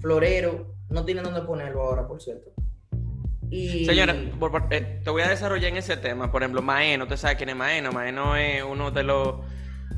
florero, 0.00 0.66
no 0.90 1.04
tienen 1.04 1.24
dónde 1.24 1.40
ponerlo 1.42 1.82
ahora, 1.82 2.06
por 2.06 2.20
cierto. 2.20 2.50
Y 3.50 3.84
Señora, 3.84 4.14
por- 4.38 4.50
por- 4.50 4.66
eh, 4.70 5.00
te 5.04 5.10
voy 5.10 5.22
a 5.22 5.28
desarrollar 5.28 5.70
en 5.70 5.76
ese 5.76 5.96
tema. 5.96 6.30
Por 6.32 6.42
ejemplo, 6.42 6.62
Maeno, 6.62 7.04
¿usted 7.04 7.16
sabe 7.16 7.36
quién 7.36 7.50
es 7.50 7.56
Maeno? 7.56 7.92
Maeno 7.92 8.34
es 8.36 8.62
uno 8.62 8.90
de 8.90 9.02
los 9.02 9.36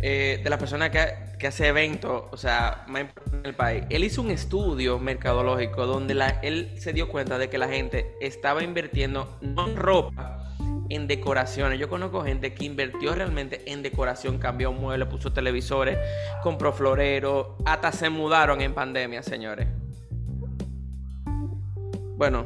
eh, 0.06 0.38
de 0.44 0.50
las 0.50 0.58
personas 0.58 0.90
que, 0.90 1.14
que 1.38 1.46
hace 1.46 1.66
eventos, 1.68 2.24
o 2.30 2.36
sea, 2.36 2.84
más 2.88 3.00
importantes 3.00 3.40
en 3.40 3.46
el 3.46 3.54
país. 3.54 3.84
Él 3.88 4.04
hizo 4.04 4.20
un 4.20 4.30
estudio 4.30 4.98
mercadológico 4.98 5.86
donde 5.86 6.12
la- 6.12 6.40
él 6.42 6.74
se 6.78 6.92
dio 6.92 7.08
cuenta 7.08 7.38
de 7.38 7.48
que 7.48 7.56
la 7.56 7.68
gente 7.68 8.14
estaba 8.20 8.62
invirtiendo 8.62 9.38
no 9.40 9.66
en 9.66 9.76
ropa, 9.76 10.44
en 10.90 11.06
decoraciones. 11.06 11.78
Yo 11.78 11.88
conozco 11.88 12.22
gente 12.22 12.52
que 12.52 12.66
invirtió 12.66 13.14
realmente 13.14 13.62
en 13.72 13.82
decoración, 13.82 14.36
cambió 14.36 14.72
muebles, 14.72 15.08
puso 15.08 15.32
televisores, 15.32 15.96
compró 16.42 16.74
floreros, 16.74 17.46
hasta 17.64 17.90
se 17.90 18.10
mudaron 18.10 18.60
en 18.60 18.74
pandemia, 18.74 19.22
señores. 19.22 19.66
Bueno, 22.16 22.44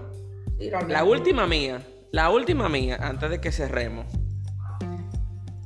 sí, 0.60 0.70
la 0.86 1.02
última 1.02 1.48
mía, 1.48 1.82
la 2.12 2.30
última 2.30 2.68
mía, 2.68 2.98
antes 3.02 3.30
de 3.30 3.40
que 3.40 3.50
cerremos. 3.50 4.06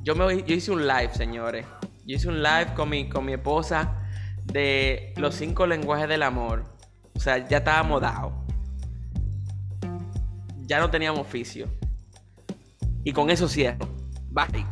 Yo, 0.01 0.15
me, 0.15 0.41
yo 0.43 0.55
hice 0.55 0.71
un 0.71 0.85
live, 0.87 1.13
señores. 1.13 1.65
Yo 2.05 2.15
hice 2.15 2.27
un 2.27 2.41
live 2.43 2.73
con 2.75 2.89
mi, 2.89 3.09
con 3.09 3.25
mi 3.25 3.33
esposa 3.33 3.97
de 4.45 5.13
los 5.17 5.35
cinco 5.35 5.65
lenguajes 5.65 6.07
del 6.09 6.23
amor. 6.23 6.65
O 7.15 7.19
sea, 7.19 7.47
ya 7.47 7.57
estábamos 7.57 8.01
dados. 8.01 8.33
Ya 10.65 10.79
no 10.79 10.89
teníamos 10.89 11.21
oficio. 11.21 11.67
Y 13.03 13.13
con 13.13 13.29
eso 13.29 13.47
cierro. 13.47 13.87
Bye. 14.29 14.65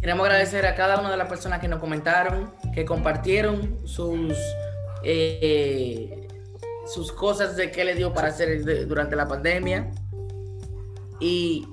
Queremos 0.00 0.24
agradecer 0.26 0.64
a 0.66 0.74
cada 0.74 0.98
una 0.98 1.10
de 1.10 1.16
las 1.16 1.28
personas 1.28 1.60
que 1.60 1.68
nos 1.68 1.78
comentaron, 1.78 2.52
que 2.74 2.84
compartieron 2.84 3.86
sus 3.86 4.34
eh, 5.02 6.26
sus 6.86 7.12
cosas 7.12 7.56
de 7.56 7.70
qué 7.70 7.84
le 7.84 7.94
dio 7.94 8.12
para 8.12 8.28
hacer 8.28 8.64
de- 8.64 8.86
durante 8.86 9.14
la 9.14 9.28
pandemia. 9.28 9.90
Y 11.20 11.66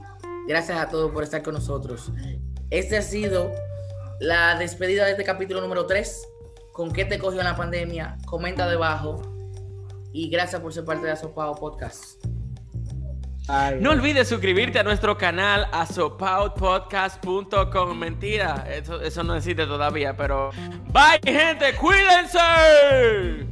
gracias 0.47 0.77
a 0.77 0.89
todos 0.89 1.11
por 1.11 1.23
estar 1.23 1.41
con 1.41 1.53
nosotros. 1.53 2.11
Este 2.69 2.97
ha 2.97 3.01
sido 3.01 3.51
la 4.19 4.57
despedida 4.57 5.05
de 5.05 5.11
este 5.11 5.23
capítulo 5.23 5.61
número 5.61 5.85
3. 5.85 6.27
¿Con 6.71 6.91
qué 6.91 7.05
te 7.05 7.19
cogió 7.19 7.39
en 7.39 7.45
la 7.45 7.55
pandemia? 7.55 8.17
Comenta 8.25 8.67
debajo. 8.67 9.21
Y 10.13 10.29
gracias 10.29 10.59
por 10.61 10.73
ser 10.73 10.85
parte 10.85 11.05
de 11.05 11.11
Asopado 11.11 11.53
Podcast. 11.55 12.25
Ay, 13.49 13.77
No 13.79 13.91
olvides 13.91 14.27
suscribirte 14.27 14.77
a 14.79 14.83
nuestro 14.83 15.17
canal 15.17 15.69
asopautpodcast.com. 15.71 17.97
Mentira, 17.97 18.67
eso, 18.69 18.99
eso 19.01 19.23
no 19.23 19.35
existe 19.35 19.65
todavía, 19.65 20.17
pero... 20.17 20.49
Bye, 20.91 21.21
gente, 21.23 21.73
cuídense. 21.75 23.47